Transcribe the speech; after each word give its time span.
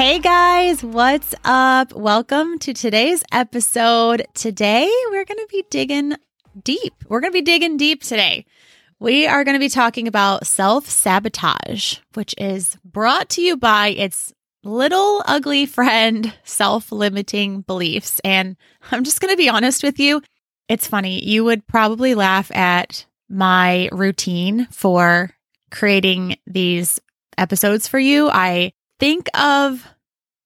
Hey 0.00 0.18
guys, 0.18 0.82
what's 0.82 1.34
up? 1.44 1.92
Welcome 1.92 2.58
to 2.60 2.72
today's 2.72 3.22
episode. 3.32 4.24
Today, 4.32 4.90
we're 5.10 5.26
going 5.26 5.36
to 5.36 5.48
be 5.50 5.62
digging 5.68 6.14
deep. 6.64 6.94
We're 7.06 7.20
going 7.20 7.34
to 7.34 7.38
be 7.38 7.42
digging 7.42 7.76
deep 7.76 8.02
today. 8.02 8.46
We 8.98 9.26
are 9.26 9.44
going 9.44 9.56
to 9.56 9.60
be 9.60 9.68
talking 9.68 10.08
about 10.08 10.46
self 10.46 10.88
sabotage, 10.88 11.98
which 12.14 12.34
is 12.38 12.78
brought 12.82 13.28
to 13.28 13.42
you 13.42 13.58
by 13.58 13.88
its 13.88 14.32
little 14.64 15.22
ugly 15.26 15.66
friend, 15.66 16.32
self 16.44 16.90
limiting 16.90 17.60
beliefs. 17.60 18.22
And 18.24 18.56
I'm 18.90 19.04
just 19.04 19.20
going 19.20 19.34
to 19.34 19.36
be 19.36 19.50
honest 19.50 19.82
with 19.82 20.00
you. 20.00 20.22
It's 20.66 20.86
funny. 20.86 21.22
You 21.22 21.44
would 21.44 21.66
probably 21.66 22.14
laugh 22.14 22.50
at 22.56 23.04
my 23.28 23.90
routine 23.92 24.66
for 24.70 25.32
creating 25.70 26.38
these 26.46 27.02
episodes 27.36 27.86
for 27.86 27.98
you. 27.98 28.30
I 28.30 28.72
think 29.00 29.28
of 29.34 29.84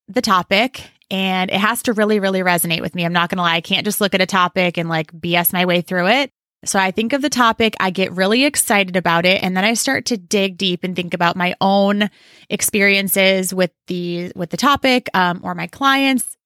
the 0.09 0.23
topic 0.23 0.89
and 1.11 1.51
it 1.51 1.57
has 1.57 1.83
to 1.83 1.93
really, 1.93 2.21
really 2.21 2.41
resonate 2.41 2.81
with 2.81 2.95
me. 2.95 3.05
I'm 3.05 3.13
not 3.13 3.29
going 3.29 3.37
to 3.37 3.43
lie. 3.43 3.57
I 3.57 3.61
can't 3.61 3.85
just 3.85 4.01
look 4.01 4.15
at 4.15 4.23
a 4.23 4.27
topic 4.27 4.79
and 4.79 4.89
like 4.89 5.13
BS 5.13 5.53
my 5.53 5.67
way 5.67 5.81
through 5.83 6.09
it. 6.09 6.31
So 6.65 6.79
I 6.79 6.93
think 6.93 7.13
of 7.13 7.21
the 7.21 7.29
topic, 7.29 7.75
I 7.79 7.91
get 7.91 8.13
really 8.13 8.47
excited 8.47 8.97
about 8.97 9.27
it, 9.27 9.43
and 9.43 9.55
then 9.55 9.65
I 9.65 9.75
start 9.75 10.07
to 10.07 10.17
dig 10.17 10.57
deep 10.57 10.83
and 10.83 10.97
think 10.97 11.13
about 11.13 11.37
my 11.37 11.55
own 11.61 12.09
experiences 12.49 13.53
with 13.53 13.71
the 13.87 14.33
with 14.35 14.49
the 14.49 14.57
topic 14.57 15.11
um, 15.13 15.41
or 15.43 15.55
my 15.55 15.67
clients, 15.67 16.39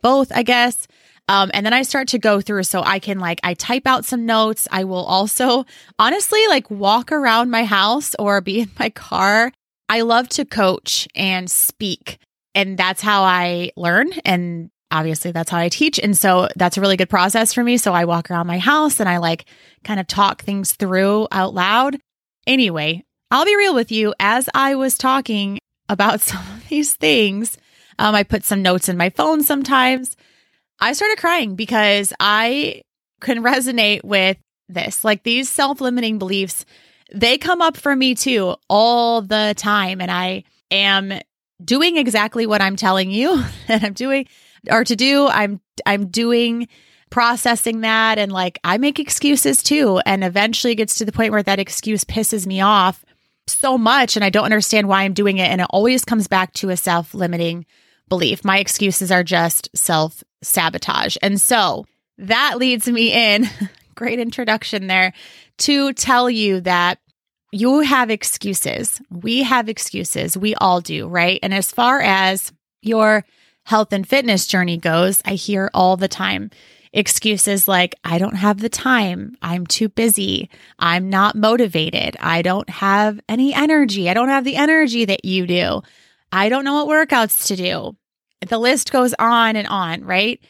both, 0.00 0.32
I 0.34 0.44
guess. 0.44 0.88
Um, 1.28 1.50
and 1.52 1.66
then 1.66 1.74
I 1.74 1.82
start 1.82 2.08
to 2.08 2.18
go 2.18 2.40
through 2.40 2.62
so 2.62 2.82
I 2.82 3.00
can 3.00 3.18
like 3.18 3.38
I 3.44 3.52
type 3.52 3.86
out 3.86 4.06
some 4.06 4.24
notes. 4.24 4.66
I 4.70 4.84
will 4.84 5.04
also 5.04 5.66
honestly 5.98 6.40
like 6.48 6.70
walk 6.70 7.12
around 7.12 7.50
my 7.50 7.64
house 7.64 8.14
or 8.18 8.40
be 8.40 8.60
in 8.60 8.70
my 8.78 8.88
car 8.88 9.52
I 9.88 10.02
love 10.02 10.28
to 10.30 10.44
coach 10.44 11.08
and 11.14 11.50
speak, 11.50 12.18
and 12.54 12.76
that's 12.78 13.02
how 13.02 13.22
I 13.22 13.70
learn. 13.76 14.10
And 14.24 14.70
obviously, 14.90 15.32
that's 15.32 15.50
how 15.50 15.58
I 15.58 15.68
teach. 15.68 15.98
And 15.98 16.16
so 16.16 16.48
that's 16.56 16.76
a 16.76 16.80
really 16.80 16.96
good 16.96 17.10
process 17.10 17.52
for 17.52 17.62
me. 17.62 17.76
So 17.76 17.92
I 17.92 18.04
walk 18.04 18.30
around 18.30 18.46
my 18.46 18.58
house 18.58 19.00
and 19.00 19.08
I 19.08 19.18
like 19.18 19.46
kind 19.84 20.00
of 20.00 20.06
talk 20.06 20.42
things 20.42 20.72
through 20.72 21.28
out 21.30 21.54
loud. 21.54 21.98
Anyway, 22.46 23.04
I'll 23.30 23.44
be 23.44 23.56
real 23.56 23.74
with 23.74 23.92
you. 23.92 24.14
As 24.18 24.48
I 24.54 24.74
was 24.74 24.96
talking 24.96 25.58
about 25.88 26.20
some 26.22 26.44
of 26.56 26.68
these 26.68 26.94
things, 26.94 27.58
um, 27.98 28.14
I 28.14 28.22
put 28.22 28.44
some 28.44 28.62
notes 28.62 28.88
in 28.88 28.96
my 28.96 29.10
phone 29.10 29.42
sometimes. 29.42 30.16
I 30.80 30.92
started 30.92 31.18
crying 31.18 31.54
because 31.54 32.12
I 32.20 32.82
can 33.20 33.38
resonate 33.42 34.04
with 34.04 34.36
this. 34.68 35.04
Like 35.04 35.22
these 35.22 35.48
self 35.48 35.80
limiting 35.80 36.18
beliefs 36.18 36.64
they 37.14 37.38
come 37.38 37.62
up 37.62 37.76
for 37.76 37.94
me 37.94 38.14
too 38.14 38.56
all 38.68 39.22
the 39.22 39.54
time. 39.56 40.00
And 40.00 40.10
I 40.10 40.44
am 40.70 41.12
doing 41.64 41.96
exactly 41.96 42.46
what 42.46 42.60
I'm 42.60 42.76
telling 42.76 43.10
you 43.10 43.42
that 43.68 43.82
I'm 43.82 43.92
doing 43.92 44.26
or 44.70 44.84
to 44.84 44.96
do. 44.96 45.26
I'm, 45.26 45.60
I'm 45.84 46.08
doing 46.08 46.68
processing 47.10 47.82
that. 47.82 48.18
And 48.18 48.32
like 48.32 48.58
I 48.64 48.78
make 48.78 48.98
excuses 48.98 49.62
too. 49.62 50.00
And 50.04 50.24
eventually 50.24 50.74
gets 50.74 50.98
to 50.98 51.04
the 51.04 51.12
point 51.12 51.32
where 51.32 51.42
that 51.42 51.58
excuse 51.58 52.04
pisses 52.04 52.46
me 52.46 52.60
off 52.60 53.04
so 53.46 53.78
much. 53.78 54.16
And 54.16 54.24
I 54.24 54.30
don't 54.30 54.44
understand 54.44 54.88
why 54.88 55.02
I'm 55.02 55.14
doing 55.14 55.38
it. 55.38 55.48
And 55.48 55.60
it 55.60 55.66
always 55.70 56.04
comes 56.04 56.26
back 56.26 56.52
to 56.54 56.70
a 56.70 56.76
self 56.76 57.14
limiting 57.14 57.66
belief. 58.08 58.44
My 58.44 58.58
excuses 58.58 59.10
are 59.10 59.24
just 59.24 59.68
self 59.74 60.22
sabotage. 60.42 61.16
And 61.22 61.40
so 61.40 61.86
that 62.18 62.58
leads 62.58 62.88
me 62.88 63.12
in 63.12 63.48
great 63.96 64.20
introduction 64.20 64.86
there 64.86 65.12
to 65.58 65.92
tell 65.92 66.30
you 66.30 66.60
that 66.60 67.00
you 67.50 67.80
have 67.80 68.10
excuses. 68.10 69.00
We 69.10 69.42
have 69.42 69.68
excuses. 69.68 70.36
We 70.36 70.54
all 70.54 70.80
do, 70.80 71.08
right? 71.08 71.40
And 71.42 71.52
as 71.52 71.72
far 71.72 72.00
as 72.00 72.52
your 72.82 73.24
health 73.64 73.92
and 73.92 74.06
fitness 74.08 74.46
journey 74.46 74.78
goes, 74.78 75.22
I 75.24 75.32
hear 75.32 75.70
all 75.74 75.96
the 75.96 76.08
time 76.08 76.50
excuses 76.92 77.68
like, 77.68 77.94
I 78.04 78.18
don't 78.18 78.36
have 78.36 78.60
the 78.60 78.70
time. 78.70 79.36
I'm 79.42 79.66
too 79.66 79.88
busy. 79.88 80.48
I'm 80.78 81.10
not 81.10 81.36
motivated. 81.36 82.16
I 82.20 82.42
don't 82.42 82.68
have 82.70 83.20
any 83.28 83.52
energy. 83.52 84.08
I 84.08 84.14
don't 84.14 84.30
have 84.30 84.44
the 84.44 84.56
energy 84.56 85.04
that 85.04 85.24
you 85.24 85.46
do. 85.46 85.82
I 86.32 86.48
don't 86.48 86.64
know 86.64 86.84
what 86.84 87.08
workouts 87.08 87.48
to 87.48 87.56
do. 87.56 87.96
The 88.46 88.58
list 88.58 88.92
goes 88.92 89.14
on 89.18 89.56
and 89.56 89.68
on, 89.68 90.04
right? 90.04 90.40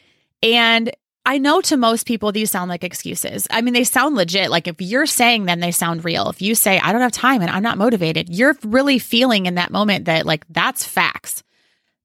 And 0.41 0.91
I 1.27 1.39
know 1.39 1.59
to 1.59 1.75
most 1.75 2.07
people 2.07 2.31
these 2.31 2.49
sound 2.49 2.69
like 2.69 2.85
excuses. 2.85 3.47
I 3.51 3.59
mean, 3.59 3.73
they 3.73 3.83
sound 3.83 4.15
legit. 4.15 4.49
Like 4.49 4.65
if 4.65 4.79
you're 4.79 5.05
saying 5.05 5.43
them, 5.43 5.59
they 5.59 5.71
sound 5.71 6.05
real. 6.05 6.29
If 6.29 6.41
you 6.41 6.55
say, 6.55 6.79
I 6.79 6.93
don't 6.93 7.01
have 7.01 7.11
time 7.11 7.41
and 7.41 7.51
I'm 7.51 7.61
not 7.63 7.77
motivated, 7.77 8.29
you're 8.29 8.55
really 8.63 8.97
feeling 8.97 9.45
in 9.45 9.55
that 9.55 9.69
moment 9.69 10.05
that 10.05 10.25
like 10.25 10.45
that's 10.49 10.85
facts. 10.85 11.43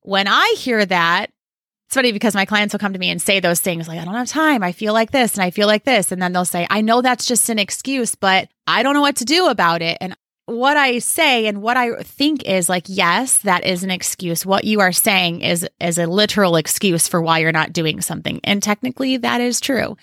When 0.01 0.27
I 0.27 0.57
hear 0.59 0.85
that, 0.85 1.31
it's 1.87 1.95
funny 1.95 2.11
because 2.11 2.35
my 2.35 2.47
clients 2.47 2.75
will 2.75 2.81
come 2.81 2.95
to 2.95 2.99
me 2.99 3.11
and 3.11 3.23
say 3.23 3.39
those 3.39 3.61
things 3.61 3.87
like, 3.87 4.01
I 4.01 4.05
don't 4.05 4.15
have 4.15 4.27
time. 4.27 4.65
I 4.65 4.73
feel 4.73 4.93
like 4.93 5.13
this 5.13 5.35
and 5.35 5.45
I 5.45 5.51
feel 5.53 5.69
like 5.69 5.85
this. 5.85 6.11
And 6.11 6.21
then 6.21 6.33
they'll 6.33 6.45
say, 6.45 6.67
I 6.69 6.81
know 6.81 7.01
that's 7.01 7.27
just 7.27 7.49
an 7.49 7.61
excuse, 7.61 8.17
but 8.17 8.49
I 8.67 8.83
don't 8.83 8.95
know 8.95 9.03
what 9.03 9.17
to 9.17 9.25
do 9.25 9.47
about 9.47 9.83
it. 9.83 9.99
And 10.01 10.17
what 10.47 10.77
I 10.77 10.99
say 10.99 11.47
and 11.47 11.63
what 11.63 11.77
I 11.77 12.03
think 12.03 12.45
is 12.45 12.69
like, 12.69 12.85
yes, 12.89 13.39
that 13.39 13.65
is 13.65 13.85
an 13.85 13.91
excuse. 13.91 14.45
What 14.45 14.65
you 14.65 14.81
are 14.81 14.93
saying 14.93 15.43
is 15.43 15.67
is 15.81 15.99
a 15.99 16.07
literal 16.07 16.57
excuse 16.57 17.09
for 17.09 17.23
why 17.23 17.39
you're 17.39 17.53
not 17.53 17.73
doing 17.73 18.01
something. 18.01 18.41
And 18.45 18.63
technically 18.63 19.17
that 19.19 19.41
is 19.41 19.61
true. 19.61 19.97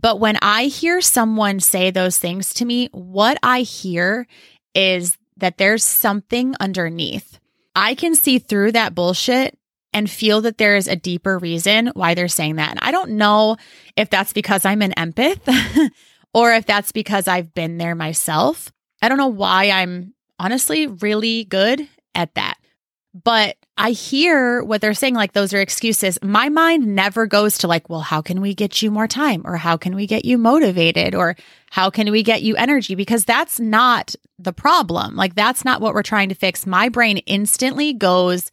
But 0.00 0.20
when 0.20 0.38
I 0.42 0.64
hear 0.64 1.00
someone 1.00 1.60
say 1.60 1.90
those 1.90 2.18
things 2.18 2.52
to 2.54 2.64
me, 2.64 2.88
what 2.92 3.38
I 3.42 3.60
hear 3.60 4.26
is 4.74 5.16
that 5.38 5.56
there's 5.58 5.84
something 5.84 6.54
underneath. 6.60 7.38
I 7.74 7.94
can 7.94 8.14
see 8.14 8.38
through 8.38 8.72
that 8.72 8.94
bullshit 8.94 9.58
and 9.92 10.10
feel 10.10 10.42
that 10.42 10.58
there 10.58 10.76
is 10.76 10.88
a 10.88 10.96
deeper 10.96 11.38
reason 11.38 11.90
why 11.94 12.14
they're 12.14 12.28
saying 12.28 12.56
that. 12.56 12.70
And 12.70 12.80
I 12.82 12.90
don't 12.90 13.12
know 13.12 13.56
if 13.96 14.10
that's 14.10 14.34
because 14.34 14.66
I'm 14.66 14.82
an 14.82 14.92
empath 14.96 15.90
or 16.34 16.52
if 16.52 16.66
that's 16.66 16.92
because 16.92 17.26
I've 17.26 17.54
been 17.54 17.78
there 17.78 17.94
myself. 17.94 18.72
I 19.02 19.08
don't 19.08 19.18
know 19.18 19.28
why 19.28 19.70
I'm 19.70 20.14
honestly 20.38 20.86
really 20.86 21.44
good 21.44 21.88
at 22.14 22.34
that. 22.34 22.56
But 23.24 23.56
I 23.78 23.92
hear 23.92 24.62
what 24.62 24.82
they're 24.82 24.92
saying, 24.92 25.14
like 25.14 25.32
those 25.32 25.54
are 25.54 25.60
excuses. 25.60 26.18
My 26.22 26.50
mind 26.50 26.94
never 26.94 27.26
goes 27.26 27.58
to, 27.58 27.66
like, 27.66 27.88
well, 27.88 28.00
how 28.00 28.20
can 28.20 28.42
we 28.42 28.54
get 28.54 28.82
you 28.82 28.90
more 28.90 29.08
time? 29.08 29.42
Or 29.46 29.56
how 29.56 29.78
can 29.78 29.94
we 29.94 30.06
get 30.06 30.26
you 30.26 30.36
motivated? 30.36 31.14
Or 31.14 31.34
how 31.70 31.88
can 31.88 32.10
we 32.10 32.22
get 32.22 32.42
you 32.42 32.56
energy? 32.56 32.94
Because 32.94 33.24
that's 33.24 33.58
not 33.58 34.14
the 34.38 34.52
problem. 34.52 35.16
Like, 35.16 35.34
that's 35.34 35.64
not 35.64 35.80
what 35.80 35.94
we're 35.94 36.02
trying 36.02 36.28
to 36.28 36.34
fix. 36.34 36.66
My 36.66 36.90
brain 36.90 37.18
instantly 37.18 37.94
goes 37.94 38.50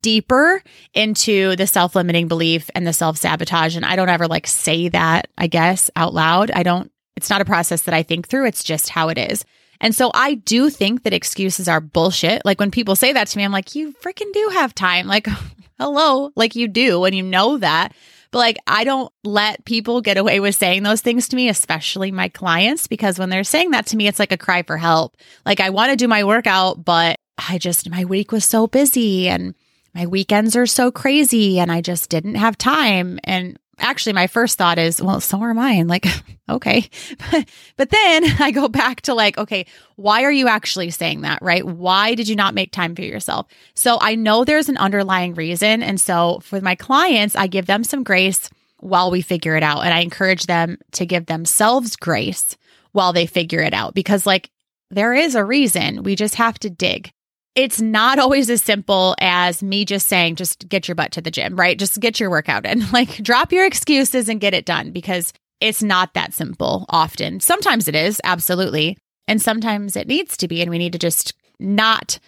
deeper 0.00 0.62
into 0.94 1.56
the 1.56 1.66
self 1.66 1.94
limiting 1.94 2.26
belief 2.26 2.70
and 2.74 2.86
the 2.86 2.94
self 2.94 3.18
sabotage. 3.18 3.76
And 3.76 3.84
I 3.84 3.96
don't 3.96 4.08
ever 4.08 4.26
like 4.26 4.46
say 4.46 4.88
that, 4.88 5.28
I 5.36 5.46
guess, 5.46 5.90
out 5.94 6.14
loud. 6.14 6.50
I 6.50 6.62
don't, 6.62 6.90
it's 7.16 7.28
not 7.28 7.42
a 7.42 7.46
process 7.46 7.82
that 7.82 7.94
I 7.94 8.02
think 8.02 8.28
through. 8.28 8.46
It's 8.46 8.64
just 8.64 8.88
how 8.88 9.10
it 9.10 9.18
is. 9.18 9.44
And 9.80 9.94
so 9.94 10.10
I 10.14 10.34
do 10.34 10.70
think 10.70 11.02
that 11.02 11.12
excuses 11.12 11.68
are 11.68 11.80
bullshit. 11.80 12.44
Like 12.44 12.60
when 12.60 12.70
people 12.70 12.96
say 12.96 13.12
that 13.12 13.28
to 13.28 13.38
me, 13.38 13.44
I'm 13.44 13.52
like, 13.52 13.74
you 13.74 13.92
freaking 13.94 14.32
do 14.32 14.50
have 14.54 14.74
time. 14.74 15.06
Like, 15.06 15.26
hello, 15.78 16.30
like 16.36 16.56
you 16.56 16.68
do, 16.68 17.04
and 17.04 17.14
you 17.14 17.22
know 17.22 17.58
that. 17.58 17.94
But 18.30 18.38
like, 18.38 18.58
I 18.66 18.84
don't 18.84 19.12
let 19.24 19.64
people 19.64 20.00
get 20.00 20.16
away 20.16 20.40
with 20.40 20.56
saying 20.56 20.82
those 20.82 21.00
things 21.00 21.28
to 21.28 21.36
me, 21.36 21.48
especially 21.48 22.10
my 22.12 22.28
clients, 22.28 22.86
because 22.86 23.18
when 23.18 23.30
they're 23.30 23.44
saying 23.44 23.70
that 23.70 23.86
to 23.86 23.96
me, 23.96 24.08
it's 24.08 24.18
like 24.18 24.32
a 24.32 24.38
cry 24.38 24.62
for 24.62 24.76
help. 24.76 25.16
Like, 25.44 25.60
I 25.60 25.70
want 25.70 25.90
to 25.90 25.96
do 25.96 26.08
my 26.08 26.24
workout, 26.24 26.84
but 26.84 27.18
I 27.38 27.58
just, 27.58 27.88
my 27.88 28.04
week 28.04 28.32
was 28.32 28.44
so 28.44 28.66
busy 28.66 29.28
and 29.28 29.54
my 29.94 30.06
weekends 30.06 30.56
are 30.56 30.66
so 30.66 30.90
crazy 30.90 31.58
and 31.58 31.70
I 31.70 31.80
just 31.80 32.10
didn't 32.10 32.34
have 32.34 32.58
time. 32.58 33.18
And 33.24 33.58
actually 33.78 34.12
my 34.12 34.26
first 34.26 34.58
thought 34.58 34.78
is, 34.78 35.00
well, 35.00 35.20
so 35.20 35.40
are 35.40 35.54
mine. 35.54 35.88
Like, 35.88 36.06
okay. 36.48 36.88
But, 37.30 37.48
but 37.76 37.90
then 37.90 38.24
I 38.40 38.50
go 38.50 38.68
back 38.68 39.02
to 39.02 39.14
like, 39.14 39.38
okay, 39.38 39.66
why 39.96 40.22
are 40.22 40.32
you 40.32 40.48
actually 40.48 40.90
saying 40.90 41.22
that? 41.22 41.40
Right? 41.42 41.64
Why 41.64 42.14
did 42.14 42.28
you 42.28 42.36
not 42.36 42.54
make 42.54 42.72
time 42.72 42.94
for 42.94 43.02
yourself? 43.02 43.46
So 43.74 43.98
I 44.00 44.14
know 44.14 44.44
there's 44.44 44.68
an 44.68 44.76
underlying 44.76 45.34
reason. 45.34 45.82
And 45.82 46.00
so 46.00 46.40
for 46.42 46.60
my 46.60 46.74
clients, 46.74 47.36
I 47.36 47.46
give 47.46 47.66
them 47.66 47.84
some 47.84 48.02
grace 48.02 48.50
while 48.80 49.10
we 49.10 49.22
figure 49.22 49.56
it 49.56 49.62
out. 49.62 49.84
And 49.84 49.94
I 49.94 50.00
encourage 50.00 50.46
them 50.46 50.78
to 50.92 51.06
give 51.06 51.26
themselves 51.26 51.96
grace 51.96 52.56
while 52.92 53.12
they 53.12 53.26
figure 53.26 53.60
it 53.60 53.74
out 53.74 53.94
because 53.94 54.26
like 54.26 54.50
there 54.90 55.12
is 55.12 55.34
a 55.34 55.44
reason. 55.44 56.02
We 56.02 56.16
just 56.16 56.36
have 56.36 56.58
to 56.60 56.70
dig. 56.70 57.12
It's 57.56 57.80
not 57.80 58.18
always 58.18 58.50
as 58.50 58.62
simple 58.62 59.16
as 59.18 59.62
me 59.62 59.86
just 59.86 60.08
saying, 60.08 60.36
just 60.36 60.68
get 60.68 60.86
your 60.86 60.94
butt 60.94 61.10
to 61.12 61.22
the 61.22 61.30
gym, 61.30 61.56
right? 61.56 61.78
Just 61.78 61.98
get 61.98 62.20
your 62.20 62.30
workout 62.30 62.66
in. 62.66 62.84
Like, 62.92 63.16
drop 63.22 63.52
your 63.52 63.66
excuses 63.66 64.28
and 64.28 64.40
get 64.40 64.54
it 64.54 64.64
done 64.64 64.90
because 64.90 65.32
it's 65.60 65.82
not 65.82 66.14
that 66.14 66.32
simple 66.32 66.86
often. 66.88 67.40
Sometimes 67.40 67.88
it 67.88 67.94
is, 67.94 68.20
absolutely. 68.24 68.96
And 69.26 69.42
sometimes 69.42 69.96
it 69.96 70.06
needs 70.06 70.36
to 70.38 70.48
be. 70.48 70.62
And 70.62 70.70
we 70.70 70.78
need 70.78 70.92
to 70.92 70.98
just 70.98 71.34
not 71.58 72.18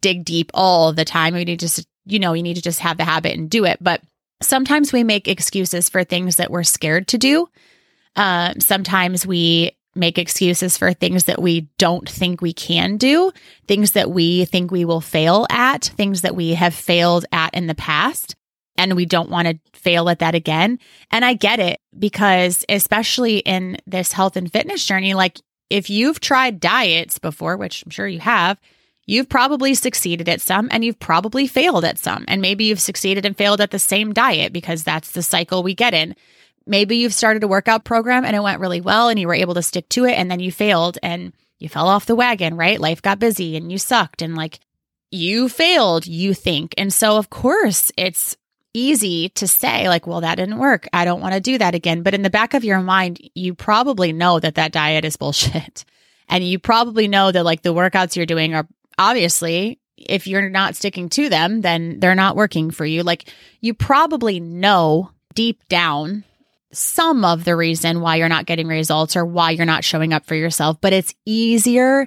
dig 0.00 0.24
deep 0.24 0.50
all 0.54 0.92
the 0.92 1.04
time. 1.04 1.34
We 1.34 1.44
need 1.44 1.58
to 1.58 1.66
just, 1.66 1.86
you 2.06 2.18
know, 2.18 2.32
you 2.32 2.42
need 2.42 2.56
to 2.56 2.62
just 2.62 2.80
have 2.80 2.96
the 2.96 3.04
habit 3.04 3.36
and 3.36 3.50
do 3.50 3.64
it. 3.64 3.78
But 3.80 4.00
sometimes 4.42 4.92
we 4.92 5.04
make 5.04 5.28
excuses 5.28 5.88
for 5.88 6.02
things 6.02 6.36
that 6.36 6.50
we're 6.50 6.64
scared 6.64 7.08
to 7.08 7.18
do. 7.18 7.48
Um, 8.16 8.60
sometimes 8.60 9.26
we 9.26 9.76
make 9.96 10.18
excuses 10.18 10.76
for 10.76 10.92
things 10.92 11.24
that 11.24 11.40
we 11.40 11.68
don't 11.78 12.08
think 12.08 12.40
we 12.40 12.52
can 12.52 12.96
do, 12.96 13.32
things 13.66 13.92
that 13.92 14.10
we 14.10 14.44
think 14.44 14.70
we 14.70 14.84
will 14.84 15.00
fail 15.00 15.46
at, 15.50 15.84
things 15.84 16.22
that 16.22 16.36
we 16.36 16.54
have 16.54 16.74
failed 16.74 17.24
at 17.32 17.54
in 17.54 17.66
the 17.66 17.74
past. 17.74 18.34
And 18.78 18.94
we 18.94 19.06
don't 19.06 19.30
want 19.30 19.48
to 19.48 19.58
fail 19.72 20.10
at 20.10 20.18
that 20.18 20.34
again. 20.34 20.78
And 21.10 21.24
I 21.24 21.32
get 21.32 21.60
it 21.60 21.80
because, 21.98 22.64
especially 22.68 23.38
in 23.38 23.78
this 23.86 24.12
health 24.12 24.36
and 24.36 24.52
fitness 24.52 24.84
journey, 24.84 25.14
like 25.14 25.40
if 25.70 25.88
you've 25.88 26.20
tried 26.20 26.60
diets 26.60 27.18
before, 27.18 27.56
which 27.56 27.82
I'm 27.84 27.90
sure 27.90 28.06
you 28.06 28.20
have, 28.20 28.58
you've 29.06 29.28
probably 29.28 29.74
succeeded 29.74 30.28
at 30.28 30.42
some 30.42 30.68
and 30.70 30.84
you've 30.84 30.98
probably 30.98 31.46
failed 31.46 31.84
at 31.84 31.98
some. 31.98 32.24
And 32.28 32.42
maybe 32.42 32.64
you've 32.64 32.80
succeeded 32.80 33.24
and 33.24 33.36
failed 33.36 33.60
at 33.62 33.70
the 33.70 33.78
same 33.78 34.12
diet 34.12 34.52
because 34.52 34.84
that's 34.84 35.12
the 35.12 35.22
cycle 35.22 35.62
we 35.62 35.74
get 35.74 35.94
in 35.94 36.14
maybe 36.66 36.96
you've 36.96 37.14
started 37.14 37.42
a 37.42 37.48
workout 37.48 37.84
program 37.84 38.24
and 38.24 38.34
it 38.34 38.42
went 38.42 38.60
really 38.60 38.80
well 38.80 39.08
and 39.08 39.18
you 39.18 39.26
were 39.26 39.34
able 39.34 39.54
to 39.54 39.62
stick 39.62 39.88
to 39.90 40.04
it 40.04 40.14
and 40.14 40.30
then 40.30 40.40
you 40.40 40.50
failed 40.50 40.98
and 41.02 41.32
you 41.58 41.68
fell 41.68 41.88
off 41.88 42.06
the 42.06 42.16
wagon, 42.16 42.56
right? 42.56 42.80
Life 42.80 43.02
got 43.02 43.18
busy 43.18 43.56
and 43.56 43.70
you 43.70 43.78
sucked 43.78 44.22
and 44.22 44.34
like 44.34 44.60
you 45.10 45.48
failed, 45.48 46.06
you 46.06 46.34
think. 46.34 46.74
And 46.76 46.92
so, 46.92 47.16
of 47.16 47.30
course, 47.30 47.92
it's 47.96 48.36
easy 48.74 49.30
to 49.30 49.48
say, 49.48 49.88
like, 49.88 50.06
well, 50.06 50.20
that 50.20 50.34
didn't 50.34 50.58
work. 50.58 50.86
I 50.92 51.04
don't 51.04 51.20
want 51.20 51.34
to 51.34 51.40
do 51.40 51.56
that 51.58 51.74
again. 51.74 52.02
But 52.02 52.14
in 52.14 52.22
the 52.22 52.30
back 52.30 52.54
of 52.54 52.64
your 52.64 52.80
mind, 52.80 53.20
you 53.34 53.54
probably 53.54 54.12
know 54.12 54.38
that 54.38 54.56
that 54.56 54.72
diet 54.72 55.04
is 55.04 55.16
bullshit. 55.16 55.84
And 56.28 56.42
you 56.42 56.58
probably 56.58 57.06
know 57.06 57.30
that 57.30 57.44
like 57.44 57.62
the 57.62 57.72
workouts 57.72 58.16
you're 58.16 58.26
doing 58.26 58.52
are 58.52 58.66
obviously, 58.98 59.78
if 59.96 60.26
you're 60.26 60.50
not 60.50 60.74
sticking 60.74 61.08
to 61.10 61.28
them, 61.28 61.60
then 61.60 62.00
they're 62.00 62.16
not 62.16 62.34
working 62.34 62.72
for 62.72 62.84
you. 62.84 63.04
Like 63.04 63.32
you 63.60 63.74
probably 63.74 64.40
know 64.40 65.12
deep 65.36 65.68
down 65.68 66.24
some 66.76 67.24
of 67.24 67.44
the 67.44 67.56
reason 67.56 68.00
why 68.00 68.16
you're 68.16 68.28
not 68.28 68.46
getting 68.46 68.66
results 68.66 69.16
or 69.16 69.24
why 69.24 69.50
you're 69.50 69.64
not 69.64 69.84
showing 69.84 70.12
up 70.12 70.26
for 70.26 70.34
yourself, 70.34 70.78
but 70.80 70.92
it's 70.92 71.14
easier, 71.24 72.06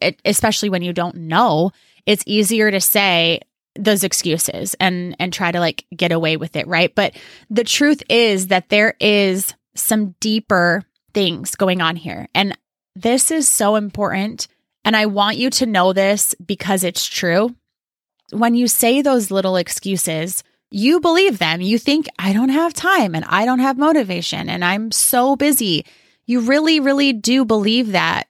it, 0.00 0.20
especially 0.24 0.70
when 0.70 0.82
you 0.82 0.92
don't 0.92 1.16
know, 1.16 1.72
it's 2.06 2.24
easier 2.26 2.70
to 2.70 2.80
say 2.80 3.40
those 3.76 4.02
excuses 4.02 4.74
and 4.80 5.14
and 5.20 5.32
try 5.32 5.52
to 5.52 5.60
like 5.60 5.86
get 5.94 6.12
away 6.12 6.36
with 6.36 6.56
it, 6.56 6.66
right? 6.66 6.94
But 6.94 7.16
the 7.48 7.64
truth 7.64 8.02
is 8.08 8.48
that 8.48 8.68
there 8.68 8.94
is 9.00 9.54
some 9.74 10.16
deeper 10.20 10.84
things 11.14 11.54
going 11.54 11.80
on 11.80 11.96
here. 11.96 12.28
And 12.34 12.56
this 12.96 13.30
is 13.30 13.48
so 13.48 13.76
important 13.76 14.48
and 14.84 14.96
I 14.96 15.06
want 15.06 15.36
you 15.36 15.50
to 15.50 15.66
know 15.66 15.92
this 15.92 16.34
because 16.34 16.84
it's 16.84 17.06
true. 17.06 17.54
When 18.32 18.54
you 18.54 18.66
say 18.68 19.02
those 19.02 19.30
little 19.30 19.56
excuses, 19.56 20.42
you 20.70 21.00
believe 21.00 21.38
them. 21.38 21.60
You 21.60 21.78
think, 21.78 22.06
I 22.18 22.32
don't 22.32 22.50
have 22.50 22.72
time 22.72 23.14
and 23.14 23.24
I 23.26 23.44
don't 23.44 23.58
have 23.58 23.76
motivation 23.76 24.48
and 24.48 24.64
I'm 24.64 24.92
so 24.92 25.36
busy. 25.36 25.84
You 26.26 26.40
really, 26.40 26.80
really 26.80 27.12
do 27.12 27.44
believe 27.44 27.92
that 27.92 28.28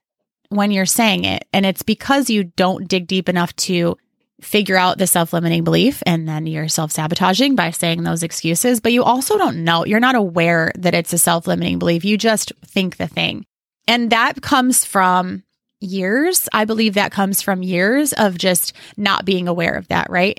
when 0.48 0.70
you're 0.70 0.86
saying 0.86 1.24
it. 1.24 1.46
And 1.52 1.64
it's 1.64 1.82
because 1.82 2.30
you 2.30 2.44
don't 2.44 2.88
dig 2.88 3.06
deep 3.06 3.28
enough 3.28 3.54
to 3.56 3.96
figure 4.40 4.76
out 4.76 4.96
the 4.96 5.06
self 5.06 5.32
limiting 5.34 5.64
belief 5.64 6.02
and 6.06 6.26
then 6.26 6.46
you're 6.46 6.68
self 6.68 6.90
sabotaging 6.92 7.56
by 7.56 7.70
saying 7.70 8.02
those 8.02 8.22
excuses. 8.22 8.80
But 8.80 8.92
you 8.92 9.04
also 9.04 9.36
don't 9.38 9.64
know, 9.64 9.84
you're 9.84 10.00
not 10.00 10.14
aware 10.14 10.72
that 10.78 10.94
it's 10.94 11.12
a 11.12 11.18
self 11.18 11.46
limiting 11.46 11.78
belief. 11.78 12.04
You 12.04 12.16
just 12.16 12.52
think 12.64 12.96
the 12.96 13.06
thing. 13.06 13.44
And 13.86 14.10
that 14.10 14.40
comes 14.40 14.84
from 14.84 15.42
years. 15.80 16.48
I 16.52 16.64
believe 16.64 16.94
that 16.94 17.12
comes 17.12 17.42
from 17.42 17.62
years 17.62 18.12
of 18.12 18.38
just 18.38 18.72
not 18.96 19.24
being 19.24 19.48
aware 19.48 19.74
of 19.74 19.88
that, 19.88 20.08
right? 20.10 20.34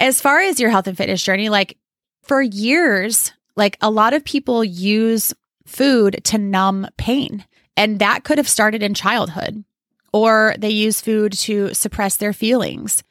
As 0.00 0.20
far 0.20 0.40
as 0.40 0.60
your 0.60 0.70
health 0.70 0.86
and 0.86 0.96
fitness 0.96 1.22
journey, 1.22 1.48
like 1.48 1.78
for 2.22 2.42
years, 2.42 3.32
like 3.56 3.76
a 3.80 3.90
lot 3.90 4.14
of 4.14 4.24
people 4.24 4.64
use 4.64 5.32
food 5.66 6.20
to 6.24 6.38
numb 6.38 6.88
pain. 6.96 7.44
And 7.76 7.98
that 7.98 8.24
could 8.24 8.38
have 8.38 8.48
started 8.48 8.82
in 8.82 8.94
childhood, 8.94 9.64
or 10.12 10.54
they 10.58 10.70
use 10.70 11.00
food 11.00 11.32
to 11.32 11.74
suppress 11.74 12.16
their 12.16 12.32
feelings. 12.32 13.02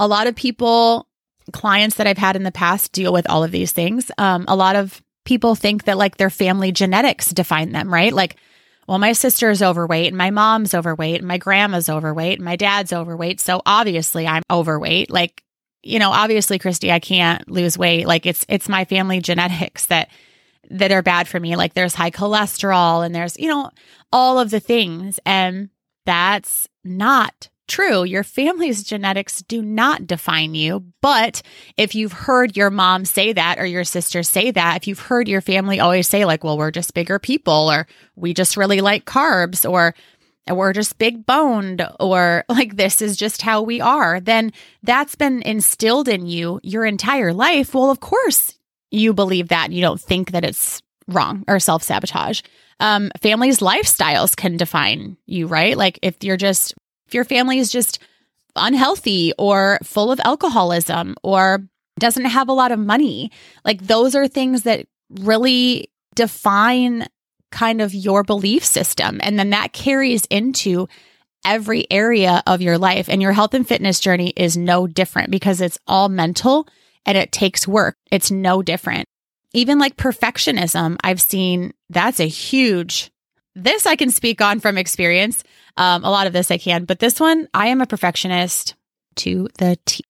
A 0.00 0.08
lot 0.08 0.26
of 0.26 0.34
people, 0.34 1.08
clients 1.52 1.96
that 1.96 2.06
I've 2.06 2.18
had 2.18 2.36
in 2.36 2.42
the 2.42 2.52
past, 2.52 2.92
deal 2.92 3.12
with 3.12 3.28
all 3.30 3.44
of 3.44 3.52
these 3.52 3.72
things. 3.72 4.10
Um, 4.18 4.44
a 4.48 4.56
lot 4.56 4.76
of 4.76 5.02
people 5.24 5.54
think 5.54 5.84
that 5.84 5.98
like 5.98 6.16
their 6.16 6.30
family 6.30 6.72
genetics 6.72 7.30
define 7.30 7.72
them, 7.72 7.92
right? 7.92 8.12
Like, 8.12 8.36
well, 8.88 8.98
my 8.98 9.12
sister's 9.12 9.62
overweight 9.62 10.08
and 10.08 10.16
my 10.16 10.30
mom's 10.30 10.74
overweight 10.74 11.18
and 11.18 11.28
my 11.28 11.36
grandma's 11.38 11.88
overweight 11.88 12.38
and 12.38 12.44
my 12.44 12.56
dad's 12.56 12.92
overweight. 12.92 13.38
So 13.38 13.60
obviously 13.66 14.26
I'm 14.26 14.42
overweight. 14.50 15.10
Like 15.10 15.44
you 15.82 15.98
know, 15.98 16.10
obviously, 16.10 16.58
Kristy, 16.58 16.90
I 16.90 16.98
can't 16.98 17.48
lose 17.48 17.78
weight. 17.78 18.06
Like 18.06 18.26
it's 18.26 18.44
it's 18.48 18.68
my 18.68 18.84
family 18.84 19.20
genetics 19.20 19.86
that 19.86 20.08
that 20.70 20.92
are 20.92 21.02
bad 21.02 21.28
for 21.28 21.40
me. 21.40 21.56
Like 21.56 21.74
there's 21.74 21.94
high 21.94 22.10
cholesterol 22.10 23.04
and 23.04 23.14
there's, 23.14 23.38
you 23.38 23.48
know, 23.48 23.70
all 24.12 24.38
of 24.38 24.50
the 24.50 24.60
things. 24.60 25.18
And 25.24 25.70
that's 26.04 26.68
not 26.84 27.48
true. 27.68 28.02
Your 28.02 28.24
family's 28.24 28.82
genetics 28.82 29.42
do 29.42 29.62
not 29.62 30.06
define 30.06 30.54
you. 30.54 30.84
But 31.00 31.42
if 31.76 31.94
you've 31.94 32.12
heard 32.12 32.56
your 32.56 32.70
mom 32.70 33.04
say 33.04 33.32
that 33.32 33.58
or 33.58 33.66
your 33.66 33.84
sister 33.84 34.22
say 34.22 34.50
that, 34.50 34.78
if 34.78 34.88
you've 34.88 34.98
heard 34.98 35.28
your 35.28 35.42
family 35.42 35.78
always 35.78 36.08
say, 36.08 36.24
like, 36.24 36.42
well, 36.42 36.58
we're 36.58 36.70
just 36.70 36.94
bigger 36.94 37.18
people 37.18 37.70
or 37.70 37.86
we 38.16 38.34
just 38.34 38.56
really 38.56 38.80
like 38.80 39.04
carbs 39.04 39.68
or 39.70 39.94
we're 40.52 40.72
just 40.72 40.98
big 40.98 41.26
boned 41.26 41.86
or 42.00 42.44
like 42.48 42.76
this 42.76 43.02
is 43.02 43.16
just 43.16 43.42
how 43.42 43.62
we 43.62 43.80
are, 43.80 44.20
then 44.20 44.52
that's 44.82 45.14
been 45.14 45.42
instilled 45.42 46.08
in 46.08 46.26
you 46.26 46.60
your 46.62 46.84
entire 46.84 47.32
life. 47.32 47.74
Well, 47.74 47.90
of 47.90 48.00
course 48.00 48.58
you 48.90 49.12
believe 49.12 49.48
that 49.48 49.72
you 49.72 49.80
don't 49.80 50.00
think 50.00 50.32
that 50.32 50.44
it's 50.44 50.82
wrong 51.06 51.44
or 51.48 51.58
self 51.58 51.82
sabotage. 51.82 52.42
Um, 52.80 53.10
families' 53.20 53.58
lifestyles 53.58 54.36
can 54.36 54.56
define 54.56 55.16
you, 55.26 55.46
right? 55.46 55.76
Like 55.76 55.98
if 56.02 56.22
you're 56.22 56.36
just, 56.36 56.74
if 57.06 57.14
your 57.14 57.24
family 57.24 57.58
is 57.58 57.72
just 57.72 57.98
unhealthy 58.54 59.32
or 59.38 59.78
full 59.82 60.12
of 60.12 60.20
alcoholism 60.24 61.16
or 61.22 61.62
doesn't 61.98 62.26
have 62.26 62.48
a 62.48 62.52
lot 62.52 62.72
of 62.72 62.78
money, 62.78 63.32
like 63.64 63.82
those 63.82 64.14
are 64.14 64.28
things 64.28 64.62
that 64.62 64.86
really 65.10 65.90
define 66.14 67.06
kind 67.50 67.80
of 67.80 67.94
your 67.94 68.22
belief 68.22 68.64
system. 68.64 69.20
And 69.22 69.38
then 69.38 69.50
that 69.50 69.72
carries 69.72 70.24
into 70.26 70.88
every 71.44 71.86
area 71.90 72.42
of 72.46 72.62
your 72.62 72.78
life. 72.78 73.08
And 73.08 73.22
your 73.22 73.32
health 73.32 73.54
and 73.54 73.66
fitness 73.66 74.00
journey 74.00 74.32
is 74.36 74.56
no 74.56 74.86
different 74.86 75.30
because 75.30 75.60
it's 75.60 75.78
all 75.86 76.08
mental 76.08 76.68
and 77.06 77.16
it 77.16 77.32
takes 77.32 77.66
work. 77.66 77.96
It's 78.10 78.30
no 78.30 78.62
different. 78.62 79.06
Even 79.54 79.78
like 79.78 79.96
perfectionism, 79.96 80.96
I've 81.02 81.22
seen 81.22 81.72
that's 81.88 82.20
a 82.20 82.28
huge, 82.28 83.10
this 83.54 83.86
I 83.86 83.96
can 83.96 84.10
speak 84.10 84.42
on 84.42 84.60
from 84.60 84.76
experience. 84.76 85.42
Um, 85.76 86.04
a 86.04 86.10
lot 86.10 86.26
of 86.26 86.32
this 86.32 86.50
I 86.50 86.58
can, 86.58 86.84
but 86.84 86.98
this 86.98 87.18
one, 87.18 87.48
I 87.54 87.68
am 87.68 87.80
a 87.80 87.86
perfectionist 87.86 88.74
to 89.16 89.48
the 89.58 89.78
T. 89.86 90.04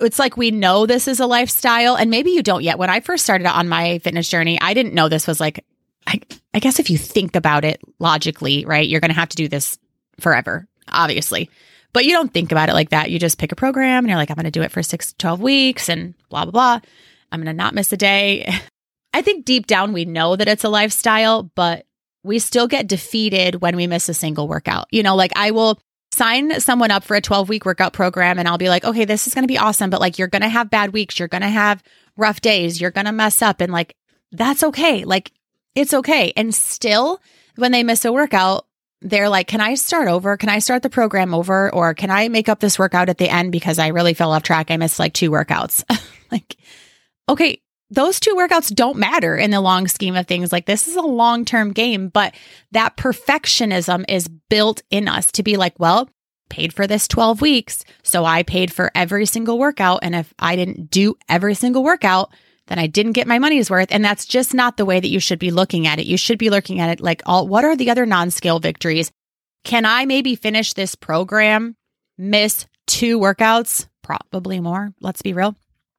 It's 0.00 0.18
like 0.18 0.36
we 0.36 0.50
know 0.50 0.86
this 0.86 1.06
is 1.06 1.20
a 1.20 1.26
lifestyle, 1.26 1.94
and 1.94 2.10
maybe 2.10 2.32
you 2.32 2.42
don't 2.42 2.64
yet. 2.64 2.78
When 2.78 2.90
I 2.90 2.98
first 2.98 3.22
started 3.22 3.46
on 3.46 3.68
my 3.68 4.00
fitness 4.00 4.28
journey, 4.28 4.60
I 4.60 4.74
didn't 4.74 4.92
know 4.92 5.08
this 5.08 5.28
was 5.28 5.38
like 5.38 5.64
I, 6.06 6.20
I 6.52 6.58
guess 6.58 6.78
if 6.78 6.90
you 6.90 6.98
think 6.98 7.36
about 7.36 7.64
it 7.64 7.80
logically, 7.98 8.64
right, 8.64 8.86
you're 8.86 9.00
going 9.00 9.10
to 9.10 9.16
have 9.18 9.28
to 9.30 9.36
do 9.36 9.48
this 9.48 9.78
forever, 10.20 10.66
obviously. 10.88 11.50
But 11.92 12.04
you 12.04 12.12
don't 12.12 12.32
think 12.32 12.52
about 12.52 12.68
it 12.68 12.74
like 12.74 12.90
that. 12.90 13.10
You 13.10 13.18
just 13.18 13.38
pick 13.38 13.52
a 13.52 13.56
program 13.56 14.04
and 14.04 14.08
you're 14.08 14.18
like, 14.18 14.30
I'm 14.30 14.36
going 14.36 14.44
to 14.44 14.50
do 14.50 14.62
it 14.62 14.72
for 14.72 14.82
six 14.82 15.12
to 15.12 15.18
12 15.18 15.40
weeks 15.40 15.88
and 15.88 16.14
blah, 16.28 16.44
blah, 16.44 16.52
blah. 16.52 16.80
I'm 17.30 17.40
going 17.40 17.46
to 17.46 17.52
not 17.52 17.74
miss 17.74 17.92
a 17.92 17.96
day. 17.96 18.52
I 19.14 19.22
think 19.22 19.44
deep 19.44 19.66
down 19.66 19.92
we 19.92 20.04
know 20.04 20.34
that 20.34 20.48
it's 20.48 20.64
a 20.64 20.68
lifestyle, 20.68 21.44
but 21.44 21.86
we 22.24 22.40
still 22.40 22.66
get 22.66 22.88
defeated 22.88 23.60
when 23.60 23.76
we 23.76 23.86
miss 23.86 24.08
a 24.08 24.14
single 24.14 24.48
workout. 24.48 24.88
You 24.90 25.04
know, 25.04 25.14
like 25.14 25.32
I 25.36 25.52
will 25.52 25.78
sign 26.10 26.60
someone 26.60 26.90
up 26.90 27.04
for 27.04 27.16
a 27.16 27.20
12 27.20 27.48
week 27.48 27.64
workout 27.64 27.92
program 27.92 28.38
and 28.38 28.48
I'll 28.48 28.58
be 28.58 28.68
like, 28.68 28.84
okay, 28.84 29.04
this 29.04 29.26
is 29.26 29.34
going 29.34 29.44
to 29.44 29.48
be 29.48 29.58
awesome, 29.58 29.90
but 29.90 30.00
like 30.00 30.18
you're 30.18 30.28
going 30.28 30.42
to 30.42 30.48
have 30.48 30.70
bad 30.70 30.92
weeks. 30.92 31.18
You're 31.18 31.28
going 31.28 31.42
to 31.42 31.48
have 31.48 31.82
rough 32.16 32.40
days. 32.40 32.80
You're 32.80 32.90
going 32.90 33.06
to 33.06 33.12
mess 33.12 33.40
up. 33.40 33.60
And 33.60 33.72
like, 33.72 33.94
that's 34.32 34.64
okay. 34.64 35.04
Like 35.04 35.30
it's 35.74 35.94
okay. 35.94 36.32
And 36.36 36.54
still, 36.54 37.20
when 37.56 37.72
they 37.72 37.82
miss 37.82 38.04
a 38.04 38.12
workout, 38.12 38.66
they're 39.00 39.28
like, 39.28 39.46
Can 39.46 39.60
I 39.60 39.74
start 39.74 40.08
over? 40.08 40.36
Can 40.36 40.48
I 40.48 40.58
start 40.58 40.82
the 40.82 40.90
program 40.90 41.34
over? 41.34 41.72
Or 41.72 41.94
can 41.94 42.10
I 42.10 42.28
make 42.28 42.48
up 42.48 42.60
this 42.60 42.78
workout 42.78 43.08
at 43.08 43.18
the 43.18 43.28
end 43.28 43.52
because 43.52 43.78
I 43.78 43.88
really 43.88 44.14
fell 44.14 44.32
off 44.32 44.42
track? 44.42 44.70
I 44.70 44.76
missed 44.76 44.98
like 44.98 45.12
two 45.12 45.30
workouts. 45.30 45.84
like, 46.32 46.56
okay, 47.28 47.60
those 47.90 48.18
two 48.18 48.34
workouts 48.34 48.74
don't 48.74 48.98
matter 48.98 49.36
in 49.36 49.50
the 49.50 49.60
long 49.60 49.88
scheme 49.88 50.16
of 50.16 50.26
things. 50.26 50.52
Like, 50.52 50.66
this 50.66 50.88
is 50.88 50.96
a 50.96 51.02
long 51.02 51.44
term 51.44 51.72
game, 51.72 52.08
but 52.08 52.34
that 52.72 52.96
perfectionism 52.96 54.04
is 54.08 54.28
built 54.28 54.82
in 54.90 55.06
us 55.06 55.30
to 55.32 55.42
be 55.42 55.56
like, 55.56 55.78
well, 55.78 56.08
paid 56.48 56.72
for 56.72 56.86
this 56.86 57.08
12 57.08 57.40
weeks. 57.40 57.84
So 58.02 58.24
I 58.24 58.42
paid 58.42 58.72
for 58.72 58.90
every 58.94 59.26
single 59.26 59.58
workout. 59.58 60.00
And 60.02 60.14
if 60.14 60.32
I 60.38 60.56
didn't 60.56 60.90
do 60.90 61.16
every 61.28 61.54
single 61.54 61.82
workout, 61.82 62.32
then 62.66 62.78
I 62.78 62.86
didn't 62.86 63.12
get 63.12 63.26
my 63.26 63.38
money's 63.38 63.70
worth. 63.70 63.88
And 63.90 64.04
that's 64.04 64.26
just 64.26 64.54
not 64.54 64.76
the 64.76 64.84
way 64.84 65.00
that 65.00 65.08
you 65.08 65.20
should 65.20 65.38
be 65.38 65.50
looking 65.50 65.86
at 65.86 65.98
it. 65.98 66.06
You 66.06 66.16
should 66.16 66.38
be 66.38 66.50
looking 66.50 66.80
at 66.80 66.90
it 66.90 67.00
like, 67.00 67.22
all, 67.26 67.46
what 67.46 67.64
are 67.64 67.76
the 67.76 67.90
other 67.90 68.06
non 68.06 68.30
scale 68.30 68.58
victories? 68.58 69.10
Can 69.64 69.84
I 69.84 70.04
maybe 70.04 70.34
finish 70.34 70.72
this 70.72 70.94
program, 70.94 71.76
miss 72.18 72.66
two 72.86 73.18
workouts, 73.18 73.86
probably 74.02 74.60
more? 74.60 74.92
Let's 75.00 75.22
be 75.22 75.32
real. 75.32 75.56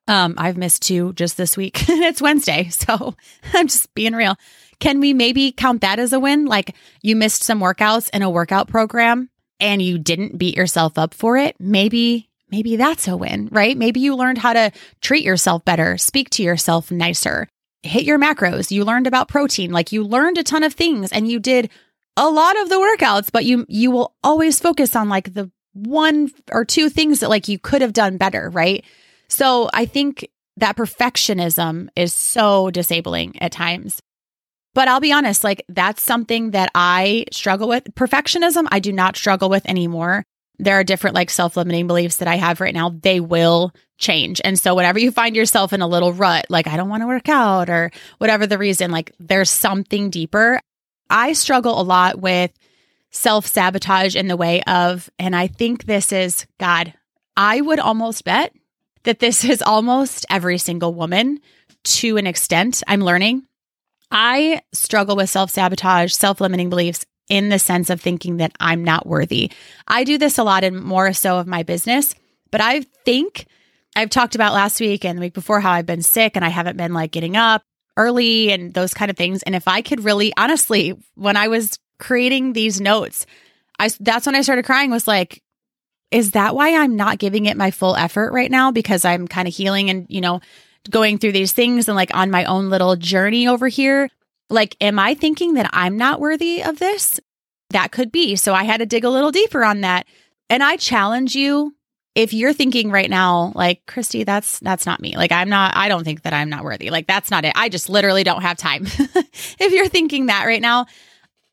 Um, 0.07 0.35
I've 0.37 0.57
missed 0.57 0.83
two 0.83 1.13
just 1.13 1.35
this 1.35 1.57
week. 1.57 1.83
it's 1.89 2.21
Wednesday, 2.21 2.69
so 2.69 3.15
I'm 3.53 3.67
just 3.67 3.93
being 3.95 4.13
real. 4.13 4.35
Can 4.79 4.99
we 4.99 5.13
maybe 5.13 5.51
count 5.51 5.81
that 5.81 5.99
as 5.99 6.13
a 6.13 6.19
win? 6.19 6.45
Like 6.45 6.75
you 7.01 7.15
missed 7.15 7.43
some 7.43 7.59
workouts 7.59 8.09
in 8.13 8.21
a 8.21 8.29
workout 8.29 8.67
program 8.67 9.29
and 9.59 9.81
you 9.81 9.97
didn't 9.97 10.37
beat 10.37 10.55
yourself 10.57 10.97
up 10.97 11.13
for 11.13 11.37
it. 11.37 11.55
Maybe, 11.59 12.29
maybe 12.55 12.77
that's 12.77 13.05
a 13.09 13.17
win, 13.17 13.49
right? 13.51 13.77
Maybe 13.77 13.99
you 13.99 14.15
learned 14.15 14.37
how 14.37 14.53
to 14.53 14.71
treat 15.01 15.25
yourself 15.25 15.65
better, 15.65 15.97
speak 15.97 16.29
to 16.31 16.43
yourself 16.43 16.89
nicer, 16.89 17.49
hit 17.83 18.05
your 18.05 18.17
macros. 18.17 18.71
You 18.71 18.85
learned 18.85 19.07
about 19.07 19.27
protein. 19.27 19.71
Like 19.73 19.91
you 19.91 20.05
learned 20.05 20.37
a 20.37 20.43
ton 20.43 20.63
of 20.63 20.73
things 20.73 21.11
and 21.11 21.27
you 21.27 21.37
did 21.37 21.69
a 22.15 22.29
lot 22.29 22.57
of 22.61 22.69
the 22.69 22.75
workouts, 22.77 23.29
but 23.29 23.43
you, 23.43 23.65
you 23.67 23.91
will 23.91 24.15
always 24.23 24.57
focus 24.57 24.95
on 24.95 25.09
like 25.09 25.33
the 25.33 25.51
one 25.73 26.29
or 26.49 26.63
two 26.63 26.87
things 26.87 27.19
that 27.19 27.29
like 27.29 27.49
you 27.49 27.59
could 27.59 27.81
have 27.81 27.91
done 27.91 28.15
better, 28.15 28.49
right? 28.49 28.85
So 29.27 29.69
I 29.73 29.85
think 29.85 30.25
that 30.55 30.77
perfectionism 30.77 31.89
is 31.97 32.13
so 32.13 32.71
disabling 32.71 33.41
at 33.41 33.51
times. 33.51 33.99
But 34.73 34.87
I'll 34.87 35.01
be 35.01 35.11
honest, 35.11 35.43
like 35.43 35.65
that's 35.67 36.01
something 36.01 36.51
that 36.51 36.71
I 36.73 37.25
struggle 37.33 37.67
with. 37.67 37.83
Perfectionism, 37.95 38.65
I 38.71 38.79
do 38.79 38.93
not 38.93 39.17
struggle 39.17 39.49
with 39.49 39.67
anymore. 39.67 40.23
There 40.59 40.79
are 40.79 40.83
different 40.83 41.15
like 41.15 41.29
self 41.29 41.57
limiting 41.57 41.87
beliefs 41.87 42.17
that 42.17 42.27
I 42.27 42.35
have 42.35 42.61
right 42.61 42.73
now. 42.73 42.89
They 42.89 43.19
will 43.19 43.73
change. 43.97 44.41
And 44.43 44.59
so 44.59 44.75
whenever 44.75 44.99
you 44.99 45.11
find 45.11 45.35
yourself 45.35 45.73
in 45.73 45.81
a 45.81 45.87
little 45.87 46.13
rut, 46.13 46.45
like 46.49 46.67
I 46.67 46.77
don't 46.77 46.89
want 46.89 47.01
to 47.01 47.07
work 47.07 47.29
out 47.29 47.69
or 47.69 47.91
whatever 48.17 48.47
the 48.47 48.57
reason, 48.57 48.91
like 48.91 49.13
there's 49.19 49.49
something 49.49 50.09
deeper. 50.09 50.59
I 51.09 51.33
struggle 51.33 51.79
a 51.79 51.83
lot 51.83 52.19
with 52.19 52.51
self 53.11 53.47
sabotage 53.47 54.15
in 54.15 54.27
the 54.27 54.37
way 54.37 54.61
of, 54.63 55.09
and 55.17 55.35
I 55.35 55.47
think 55.47 55.85
this 55.85 56.11
is 56.11 56.45
God, 56.59 56.93
I 57.37 57.61
would 57.61 57.79
almost 57.79 58.23
bet 58.23 58.53
that 59.03 59.19
this 59.19 59.43
is 59.43 59.61
almost 59.61 60.25
every 60.29 60.57
single 60.57 60.93
woman 60.93 61.39
to 61.83 62.17
an 62.17 62.27
extent. 62.27 62.83
I'm 62.87 63.01
learning. 63.01 63.43
I 64.11 64.61
struggle 64.73 65.15
with 65.15 65.29
self 65.29 65.51
sabotage, 65.51 66.13
self 66.13 66.41
limiting 66.41 66.69
beliefs 66.69 67.05
in 67.29 67.49
the 67.49 67.59
sense 67.59 67.89
of 67.89 68.01
thinking 68.01 68.37
that 68.37 68.51
I'm 68.59 68.83
not 68.83 69.07
worthy. 69.07 69.51
I 69.87 70.03
do 70.03 70.17
this 70.17 70.37
a 70.37 70.43
lot 70.43 70.63
in 70.63 70.81
more 70.81 71.11
so 71.13 71.37
of 71.37 71.47
my 71.47 71.63
business, 71.63 72.15
but 72.51 72.61
I 72.61 72.81
think 73.03 73.47
I've 73.95 74.09
talked 74.09 74.35
about 74.35 74.53
last 74.53 74.79
week 74.79 75.05
and 75.05 75.17
the 75.17 75.21
week 75.21 75.33
before 75.33 75.59
how 75.59 75.71
I've 75.71 75.85
been 75.85 76.01
sick 76.01 76.33
and 76.35 76.43
I 76.43 76.49
haven't 76.49 76.77
been 76.77 76.93
like 76.93 77.11
getting 77.11 77.37
up 77.37 77.63
early 77.97 78.51
and 78.51 78.73
those 78.73 78.93
kind 78.93 79.09
of 79.09 79.17
things. 79.17 79.41
And 79.43 79.55
if 79.55 79.67
I 79.67 79.81
could 79.81 80.03
really, 80.03 80.33
honestly, 80.37 80.93
when 81.15 81.37
I 81.37 81.47
was 81.47 81.79
creating 81.97 82.53
these 82.53 82.81
notes, 82.81 83.25
I 83.79 83.89
that's 83.99 84.25
when 84.25 84.35
I 84.35 84.41
started 84.41 84.65
crying 84.65 84.91
was 84.91 85.07
like, 85.07 85.41
is 86.11 86.31
that 86.31 86.55
why 86.55 86.75
I'm 86.75 86.95
not 86.95 87.19
giving 87.19 87.45
it 87.45 87.57
my 87.57 87.71
full 87.71 87.95
effort 87.95 88.31
right 88.31 88.51
now? 88.51 88.71
Because 88.71 89.05
I'm 89.05 89.27
kind 89.27 89.47
of 89.47 89.53
healing 89.53 89.89
and, 89.89 90.05
you 90.09 90.21
know, 90.21 90.41
going 90.89 91.17
through 91.17 91.31
these 91.31 91.51
things 91.51 91.87
and 91.87 91.95
like 91.95 92.13
on 92.13 92.31
my 92.31 92.45
own 92.45 92.69
little 92.69 92.95
journey 92.95 93.47
over 93.47 93.67
here. 93.67 94.09
Like, 94.49 94.77
am 94.81 94.99
I 94.99 95.15
thinking 95.15 95.55
that 95.55 95.69
I'm 95.73 95.97
not 95.97 96.19
worthy 96.19 96.63
of 96.63 96.79
this? 96.79 97.19
That 97.71 97.91
could 97.91 98.11
be. 98.11 98.35
So 98.35 98.53
I 98.53 98.63
had 98.63 98.77
to 98.77 98.85
dig 98.85 99.03
a 99.03 99.09
little 99.09 99.31
deeper 99.31 99.63
on 99.63 99.81
that. 99.81 100.05
And 100.49 100.63
I 100.63 100.77
challenge 100.77 101.35
you 101.35 101.75
if 102.13 102.31
you're 102.31 102.53
thinking 102.53 102.91
right 102.91 103.09
now 103.09 103.51
like 103.55 103.85
Kristy 103.87 104.25
that's 104.25 104.59
that's 104.59 104.85
not 104.85 105.01
me 105.01 105.17
like 105.17 105.33
I'm 105.33 105.49
not 105.49 105.75
I 105.75 105.89
don't 105.89 106.05
think 106.05 106.21
that 106.21 106.31
I'm 106.31 106.49
not 106.49 106.63
worthy 106.63 106.89
like 106.89 107.07
that's 107.07 107.29
not 107.29 107.43
it 107.43 107.51
I 107.57 107.67
just 107.67 107.89
literally 107.89 108.23
don't 108.23 108.41
have 108.41 108.55
time 108.55 108.83
if 109.59 109.73
you're 109.73 109.89
thinking 109.89 110.27
that 110.27 110.45
right 110.45 110.61
now 110.61 110.85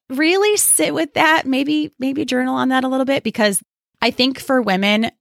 really 0.09 0.57
sit 0.57 0.95
with 0.95 1.15
that 1.15 1.47
maybe 1.47 1.91
maybe 1.99 2.25
journal 2.25 2.55
on 2.55 2.69
that 2.69 2.85
a 2.85 2.89
little 2.89 3.07
bit 3.07 3.25
because 3.25 3.61
I 4.03 4.11
think 4.11 4.41
for 4.41 4.61
women, 4.61 5.13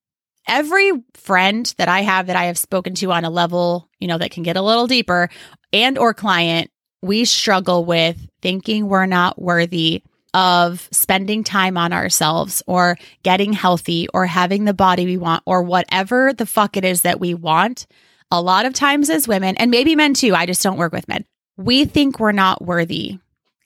every 0.47 0.91
friend 1.13 1.71
that 1.77 1.87
I 1.87 2.01
have 2.01 2.27
that 2.27 2.35
I 2.35 2.45
have 2.45 2.57
spoken 2.57 2.95
to 2.95 3.11
on 3.11 3.23
a 3.23 3.29
level, 3.29 3.87
you 3.99 4.07
know, 4.07 4.17
that 4.17 4.31
can 4.31 4.41
get 4.41 4.57
a 4.57 4.61
little 4.61 4.87
deeper 4.87 5.29
and 5.71 5.99
or 5.99 6.15
client, 6.15 6.71
we 7.01 7.25
struggle 7.25 7.85
with 7.85 8.17
thinking 8.41 8.87
we're 8.87 9.05
not 9.05 9.41
worthy 9.41 10.03
of 10.33 10.87
spending 10.91 11.43
time 11.43 11.77
on 11.77 11.91
ourselves 11.91 12.63
or 12.67 12.97
getting 13.23 13.53
healthy 13.53 14.07
or 14.13 14.25
having 14.25 14.65
the 14.65 14.73
body 14.73 15.05
we 15.05 15.17
want 15.17 15.43
or 15.45 15.61
whatever 15.61 16.31
the 16.33 16.45
fuck 16.45 16.77
it 16.77 16.85
is 16.85 17.01
that 17.01 17.19
we 17.19 17.33
want. 17.33 17.85
A 18.33 18.41
lot 18.41 18.65
of 18.65 18.73
times 18.73 19.09
as 19.09 19.27
women, 19.27 19.57
and 19.57 19.69
maybe 19.69 19.95
men 19.95 20.13
too, 20.13 20.33
I 20.33 20.45
just 20.45 20.63
don't 20.63 20.77
work 20.77 20.93
with 20.93 21.07
men, 21.07 21.25
we 21.57 21.83
think 21.83 22.19
we're 22.19 22.31
not 22.31 22.61
worthy 22.61 23.19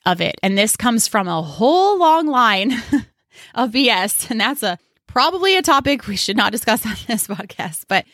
of 0.04 0.20
it. 0.20 0.36
And 0.42 0.58
this 0.58 0.76
comes 0.76 1.06
from 1.06 1.28
a 1.28 1.42
whole 1.42 1.98
long 1.98 2.26
line 2.26 2.72
of 3.54 3.70
BS. 3.70 4.30
And 4.30 4.40
that's 4.40 4.62
a 4.64 4.78
probably 5.06 5.56
a 5.56 5.62
topic 5.62 6.06
we 6.06 6.16
should 6.16 6.36
not 6.36 6.52
discuss 6.52 6.84
on 6.84 6.94
this 7.06 7.26
podcast, 7.28 7.84
but 7.88 8.04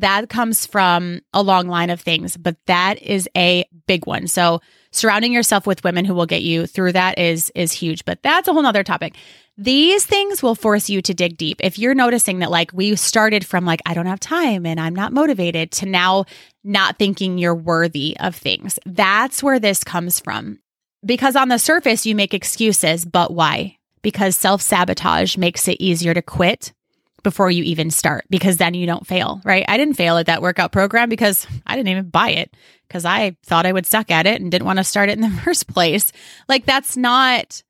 that 0.00 0.28
comes 0.28 0.66
from 0.66 1.20
a 1.32 1.42
long 1.42 1.68
line 1.68 1.90
of 1.90 2.00
things, 2.00 2.36
but 2.36 2.56
that 2.66 3.00
is 3.02 3.28
a 3.36 3.64
big 3.86 4.06
one. 4.06 4.26
So 4.26 4.60
surrounding 4.90 5.32
yourself 5.32 5.66
with 5.66 5.84
women 5.84 6.04
who 6.04 6.14
will 6.14 6.26
get 6.26 6.42
you 6.42 6.66
through 6.66 6.92
that 6.92 7.18
is 7.18 7.50
is 7.54 7.72
huge, 7.72 8.04
but 8.04 8.22
that's 8.22 8.48
a 8.48 8.52
whole 8.52 8.62
nother 8.62 8.84
topic. 8.84 9.14
These 9.56 10.04
things 10.04 10.42
will 10.42 10.54
force 10.54 10.90
you 10.90 11.00
to 11.02 11.14
dig 11.14 11.36
deep. 11.36 11.58
If 11.62 11.78
you're 11.78 11.94
noticing 11.94 12.40
that 12.40 12.50
like 12.50 12.72
we 12.72 12.96
started 12.96 13.46
from 13.46 13.64
like 13.64 13.80
I 13.86 13.94
don't 13.94 14.06
have 14.06 14.20
time 14.20 14.66
and 14.66 14.80
I'm 14.80 14.94
not 14.94 15.12
motivated 15.12 15.70
to 15.72 15.86
now 15.86 16.24
not 16.64 16.98
thinking 16.98 17.38
you're 17.38 17.54
worthy 17.54 18.16
of 18.18 18.34
things. 18.34 18.78
That's 18.84 19.42
where 19.42 19.60
this 19.60 19.84
comes 19.84 20.20
from. 20.20 20.58
Because 21.04 21.36
on 21.36 21.48
the 21.48 21.58
surface 21.58 22.06
you 22.06 22.14
make 22.14 22.34
excuses, 22.34 23.04
but 23.04 23.32
why? 23.32 23.76
because 24.04 24.36
self 24.36 24.62
sabotage 24.62 25.36
makes 25.36 25.66
it 25.66 25.80
easier 25.80 26.14
to 26.14 26.22
quit 26.22 26.72
before 27.24 27.50
you 27.50 27.64
even 27.64 27.90
start 27.90 28.24
because 28.30 28.58
then 28.58 28.74
you 28.74 28.86
don't 28.86 29.06
fail, 29.06 29.40
right? 29.44 29.64
I 29.66 29.76
didn't 29.76 29.94
fail 29.94 30.18
at 30.18 30.26
that 30.26 30.42
workout 30.42 30.70
program 30.70 31.08
because 31.08 31.48
I 31.66 31.74
didn't 31.74 31.88
even 31.88 32.10
buy 32.10 32.30
it 32.30 32.54
because 32.86 33.04
I 33.04 33.36
thought 33.42 33.66
I 33.66 33.72
would 33.72 33.86
suck 33.86 34.12
at 34.12 34.26
it 34.26 34.40
and 34.40 34.52
didn't 34.52 34.66
want 34.66 34.76
to 34.76 34.84
start 34.84 35.08
it 35.08 35.18
in 35.18 35.22
the 35.22 35.30
first 35.44 35.66
place. 35.66 36.12
Like 36.48 36.66
that's 36.66 36.96
not 36.96 37.64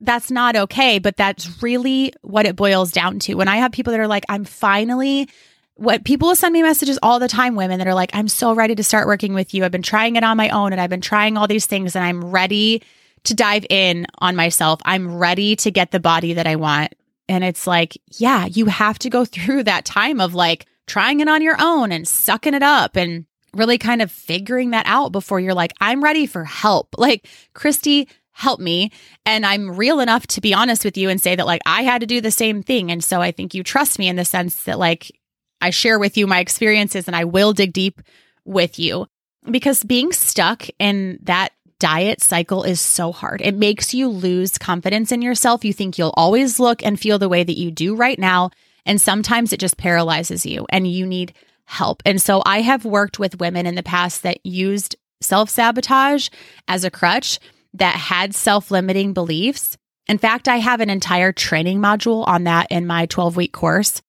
that's 0.00 0.30
not 0.30 0.56
okay, 0.56 0.98
but 0.98 1.16
that's 1.16 1.62
really 1.62 2.12
what 2.22 2.46
it 2.46 2.56
boils 2.56 2.92
down 2.92 3.18
to. 3.20 3.34
When 3.34 3.48
I 3.48 3.56
have 3.56 3.72
people 3.72 3.90
that 3.90 4.00
are 4.00 4.08
like 4.08 4.24
I'm 4.30 4.46
finally 4.46 5.28
what 5.76 6.04
people 6.04 6.28
will 6.28 6.36
send 6.36 6.52
me 6.52 6.62
messages 6.62 7.00
all 7.02 7.18
the 7.18 7.26
time 7.26 7.56
women 7.56 7.78
that 7.78 7.88
are 7.88 7.94
like 7.94 8.10
I'm 8.14 8.28
so 8.28 8.54
ready 8.54 8.76
to 8.76 8.84
start 8.84 9.06
working 9.06 9.34
with 9.34 9.52
you. 9.52 9.64
I've 9.64 9.72
been 9.72 9.82
trying 9.82 10.16
it 10.16 10.24
on 10.24 10.38
my 10.38 10.48
own 10.48 10.72
and 10.72 10.80
I've 10.80 10.90
been 10.90 11.00
trying 11.00 11.36
all 11.36 11.48
these 11.48 11.66
things 11.66 11.96
and 11.96 12.04
I'm 12.04 12.24
ready 12.24 12.82
to 13.24 13.34
dive 13.34 13.66
in 13.68 14.06
on 14.18 14.36
myself. 14.36 14.80
I'm 14.84 15.16
ready 15.16 15.56
to 15.56 15.70
get 15.70 15.90
the 15.90 16.00
body 16.00 16.34
that 16.34 16.46
I 16.46 16.56
want. 16.56 16.94
And 17.28 17.42
it's 17.44 17.66
like, 17.66 17.96
yeah, 18.12 18.46
you 18.46 18.66
have 18.66 18.98
to 19.00 19.10
go 19.10 19.24
through 19.24 19.64
that 19.64 19.84
time 19.84 20.20
of 20.20 20.34
like 20.34 20.66
trying 20.86 21.20
it 21.20 21.28
on 21.28 21.42
your 21.42 21.56
own 21.58 21.92
and 21.92 22.06
sucking 22.06 22.54
it 22.54 22.62
up 22.62 22.96
and 22.96 23.26
really 23.54 23.78
kind 23.78 24.02
of 24.02 24.10
figuring 24.10 24.70
that 24.70 24.86
out 24.86 25.12
before 25.12 25.40
you're 25.40 25.54
like, 25.54 25.72
I'm 25.80 26.02
ready 26.02 26.26
for 26.26 26.44
help. 26.44 26.94
Like, 26.98 27.28
Kristy, 27.54 28.08
help 28.32 28.60
me. 28.60 28.90
And 29.24 29.46
I'm 29.46 29.76
real 29.76 30.00
enough 30.00 30.26
to 30.28 30.40
be 30.40 30.54
honest 30.54 30.84
with 30.84 30.96
you 30.96 31.08
and 31.08 31.20
say 31.20 31.36
that 31.36 31.46
like 31.46 31.60
I 31.66 31.82
had 31.82 32.00
to 32.00 32.06
do 32.06 32.20
the 32.20 32.30
same 32.30 32.62
thing. 32.62 32.90
And 32.90 33.02
so 33.02 33.20
I 33.20 33.30
think 33.30 33.54
you 33.54 33.62
trust 33.62 33.98
me 33.98 34.08
in 34.08 34.16
the 34.16 34.24
sense 34.24 34.64
that 34.64 34.78
like 34.78 35.12
I 35.60 35.70
share 35.70 35.98
with 35.98 36.16
you 36.16 36.26
my 36.26 36.40
experiences 36.40 37.06
and 37.06 37.14
I 37.14 37.24
will 37.24 37.52
dig 37.52 37.72
deep 37.72 38.00
with 38.44 38.78
you 38.78 39.06
because 39.50 39.84
being 39.84 40.12
stuck 40.12 40.66
in 40.78 41.18
that 41.22 41.52
diet 41.78 42.22
cycle 42.22 42.62
is 42.62 42.80
so 42.80 43.12
hard. 43.12 43.40
It 43.42 43.54
makes 43.54 43.94
you 43.94 44.08
lose 44.08 44.58
confidence 44.58 45.12
in 45.12 45.22
yourself. 45.22 45.64
You 45.64 45.72
think 45.72 45.98
you'll 45.98 46.14
always 46.16 46.58
look 46.58 46.84
and 46.84 46.98
feel 46.98 47.18
the 47.18 47.28
way 47.28 47.44
that 47.44 47.58
you 47.58 47.70
do 47.70 47.94
right 47.94 48.18
now. 48.18 48.50
And 48.86 49.00
sometimes 49.00 49.52
it 49.52 49.60
just 49.60 49.76
paralyzes 49.76 50.44
you 50.44 50.66
and 50.68 50.86
you 50.86 51.06
need 51.06 51.34
help. 51.66 52.02
And 52.04 52.20
so 52.20 52.42
I 52.44 52.60
have 52.60 52.84
worked 52.84 53.18
with 53.18 53.40
women 53.40 53.66
in 53.66 53.74
the 53.74 53.82
past 53.82 54.22
that 54.22 54.44
used 54.44 54.96
self 55.20 55.50
sabotage 55.50 56.28
as 56.68 56.84
a 56.84 56.90
crutch 56.90 57.38
that 57.74 57.96
had 57.96 58.34
self 58.34 58.70
limiting 58.70 59.12
beliefs. 59.12 59.76
In 60.06 60.18
fact, 60.18 60.48
I 60.48 60.58
have 60.58 60.80
an 60.80 60.90
entire 60.90 61.32
training 61.32 61.80
module 61.80 62.26
on 62.26 62.44
that 62.44 62.66
in 62.70 62.86
my 62.86 63.06
12 63.06 63.36
week 63.36 63.52
course. 63.52 64.02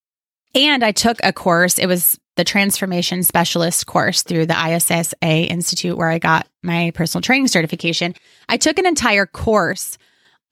And 0.56 0.84
I 0.84 0.94
took 0.94 1.18
a 1.24 1.34
course, 1.34 1.78
it 1.78 1.86
was 1.86 2.18
the 2.38 2.46
transformation 2.46 3.24
specialist 3.24 3.86
course 3.86 4.24
through 4.24 4.46
the 4.46 4.54
ISSA 4.56 5.16
Institute, 5.24 5.98
where 5.98 6.10
I 6.10 6.18
got 6.18 6.48
my 6.64 6.92
personal 6.96 7.22
training 7.22 7.50
certification. 7.50 8.16
I 8.50 8.58
took 8.58 8.80
an 8.80 8.86
entire 8.86 9.26
course 9.26 9.98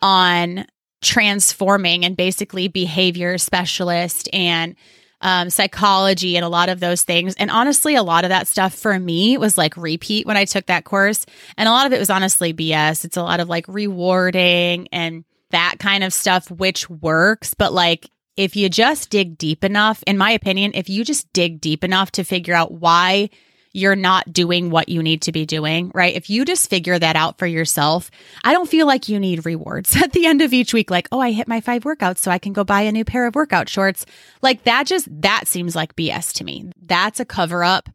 on 0.01 0.65
transforming 1.01 2.05
and 2.05 2.15
basically 2.15 2.67
behavior 2.67 3.37
specialist 3.37 4.29
and 4.31 4.75
um, 5.21 5.49
psychology 5.49 6.35
and 6.35 6.45
a 6.45 6.49
lot 6.49 6.67
of 6.67 6.81
those 6.81 7.03
things. 7.03 7.35
And 7.35 7.49
honestly, 7.49 7.95
a 7.95 8.03
lot 8.03 8.25
of 8.25 8.29
that 8.29 8.47
stuff 8.47 8.73
for 8.73 8.97
me 8.99 9.37
was 9.37 9.57
like 9.57 9.77
repeat 9.77 10.25
when 10.25 10.35
I 10.35 10.43
took 10.43 10.65
that 10.65 10.83
course. 10.83 11.25
And 11.57 11.67
a 11.67 11.71
lot 11.71 11.87
of 11.87 11.93
it 11.93 11.99
was 11.99 12.09
honestly 12.09 12.53
BS. 12.53 13.05
It's 13.05 13.17
a 13.17 13.23
lot 13.23 13.39
of 13.39 13.47
like 13.47 13.65
rewarding 13.69 14.89
and 14.91 15.23
that 15.51 15.75
kind 15.79 16.03
of 16.03 16.13
stuff, 16.13 16.51
which 16.51 16.89
works, 16.89 17.53
but 17.53 17.71
like 17.71 18.09
if 18.35 18.55
you 18.55 18.69
just 18.69 19.09
dig 19.09 19.37
deep 19.37 19.63
enough, 19.63 20.03
in 20.07 20.17
my 20.17 20.31
opinion, 20.31 20.71
if 20.73 20.89
you 20.89 21.03
just 21.03 21.31
dig 21.33 21.61
deep 21.61 21.83
enough 21.83 22.11
to 22.13 22.23
figure 22.23 22.53
out 22.53 22.71
why 22.71 23.29
you're 23.73 23.95
not 23.95 24.31
doing 24.31 24.69
what 24.69 24.87
you 24.87 25.01
need 25.01 25.23
to 25.23 25.31
be 25.31 25.45
doing, 25.45 25.91
right? 25.95 26.15
If 26.15 26.29
you 26.29 26.45
just 26.45 26.69
figure 26.69 26.97
that 26.97 27.15
out 27.15 27.39
for 27.39 27.47
yourself, 27.47 28.11
I 28.43 28.53
don't 28.53 28.69
feel 28.69 28.85
like 28.85 29.09
you 29.09 29.19
need 29.19 29.45
rewards 29.45 29.95
at 30.01 30.13
the 30.13 30.27
end 30.27 30.41
of 30.41 30.53
each 30.53 30.73
week. 30.73 30.91
Like, 30.91 31.07
oh, 31.11 31.19
I 31.19 31.31
hit 31.31 31.47
my 31.47 31.59
five 31.59 31.83
workouts, 31.83 32.19
so 32.19 32.31
I 32.31 32.37
can 32.37 32.53
go 32.53 32.63
buy 32.63 32.81
a 32.81 32.91
new 32.91 33.03
pair 33.03 33.25
of 33.25 33.35
workout 33.35 33.69
shorts. 33.69 34.05
Like 34.41 34.63
that 34.63 34.85
just, 34.85 35.07
that 35.21 35.47
seems 35.47 35.75
like 35.75 35.95
BS 35.95 36.33
to 36.33 36.43
me. 36.43 36.71
That's 36.81 37.19
a 37.19 37.25
cover 37.25 37.63
up. 37.63 37.89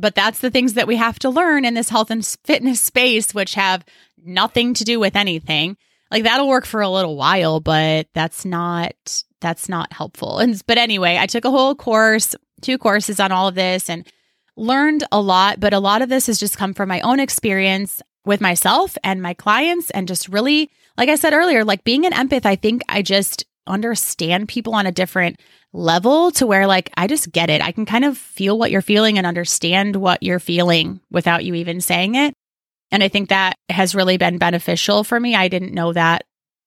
But 0.00 0.14
that's 0.14 0.38
the 0.38 0.50
things 0.50 0.74
that 0.74 0.86
we 0.86 0.94
have 0.94 1.18
to 1.20 1.28
learn 1.28 1.64
in 1.64 1.74
this 1.74 1.88
health 1.88 2.12
and 2.12 2.24
fitness 2.44 2.80
space, 2.80 3.34
which 3.34 3.54
have 3.54 3.84
nothing 4.24 4.72
to 4.74 4.84
do 4.84 5.00
with 5.00 5.16
anything. 5.16 5.76
Like 6.10 6.24
that'll 6.24 6.48
work 6.48 6.66
for 6.66 6.80
a 6.80 6.88
little 6.88 7.16
while, 7.16 7.60
but 7.60 8.08
that's 8.14 8.44
not 8.44 9.22
that's 9.40 9.68
not 9.68 9.92
helpful. 9.92 10.38
And 10.38 10.60
but 10.66 10.78
anyway, 10.78 11.18
I 11.18 11.26
took 11.26 11.44
a 11.44 11.50
whole 11.50 11.74
course, 11.74 12.34
two 12.60 12.78
courses 12.78 13.20
on 13.20 13.32
all 13.32 13.48
of 13.48 13.54
this 13.54 13.88
and 13.90 14.06
learned 14.56 15.04
a 15.12 15.20
lot, 15.20 15.60
but 15.60 15.72
a 15.72 15.78
lot 15.78 16.02
of 16.02 16.08
this 16.08 16.26
has 16.26 16.40
just 16.40 16.56
come 16.56 16.74
from 16.74 16.88
my 16.88 17.00
own 17.00 17.20
experience 17.20 18.02
with 18.24 18.40
myself 18.40 18.96
and 19.04 19.22
my 19.22 19.34
clients 19.34 19.90
and 19.90 20.08
just 20.08 20.28
really 20.28 20.70
like 20.96 21.08
I 21.08 21.14
said 21.14 21.32
earlier, 21.32 21.64
like 21.64 21.84
being 21.84 22.04
an 22.04 22.12
empath, 22.12 22.44
I 22.44 22.56
think 22.56 22.82
I 22.88 23.02
just 23.02 23.44
understand 23.68 24.48
people 24.48 24.74
on 24.74 24.86
a 24.86 24.92
different 24.92 25.38
level 25.72 26.30
to 26.32 26.46
where 26.46 26.66
like 26.66 26.90
I 26.96 27.06
just 27.06 27.30
get 27.30 27.50
it. 27.50 27.62
I 27.62 27.72
can 27.72 27.86
kind 27.86 28.04
of 28.04 28.18
feel 28.18 28.58
what 28.58 28.70
you're 28.70 28.82
feeling 28.82 29.18
and 29.18 29.26
understand 29.26 29.96
what 29.96 30.22
you're 30.22 30.40
feeling 30.40 31.00
without 31.10 31.44
you 31.44 31.54
even 31.54 31.80
saying 31.80 32.16
it. 32.16 32.34
And 32.90 33.02
I 33.02 33.08
think 33.08 33.28
that 33.28 33.56
has 33.68 33.94
really 33.94 34.16
been 34.16 34.38
beneficial 34.38 35.04
for 35.04 35.18
me. 35.18 35.34
I 35.34 35.48
didn't 35.48 35.74
know 35.74 35.92
that 35.92 36.24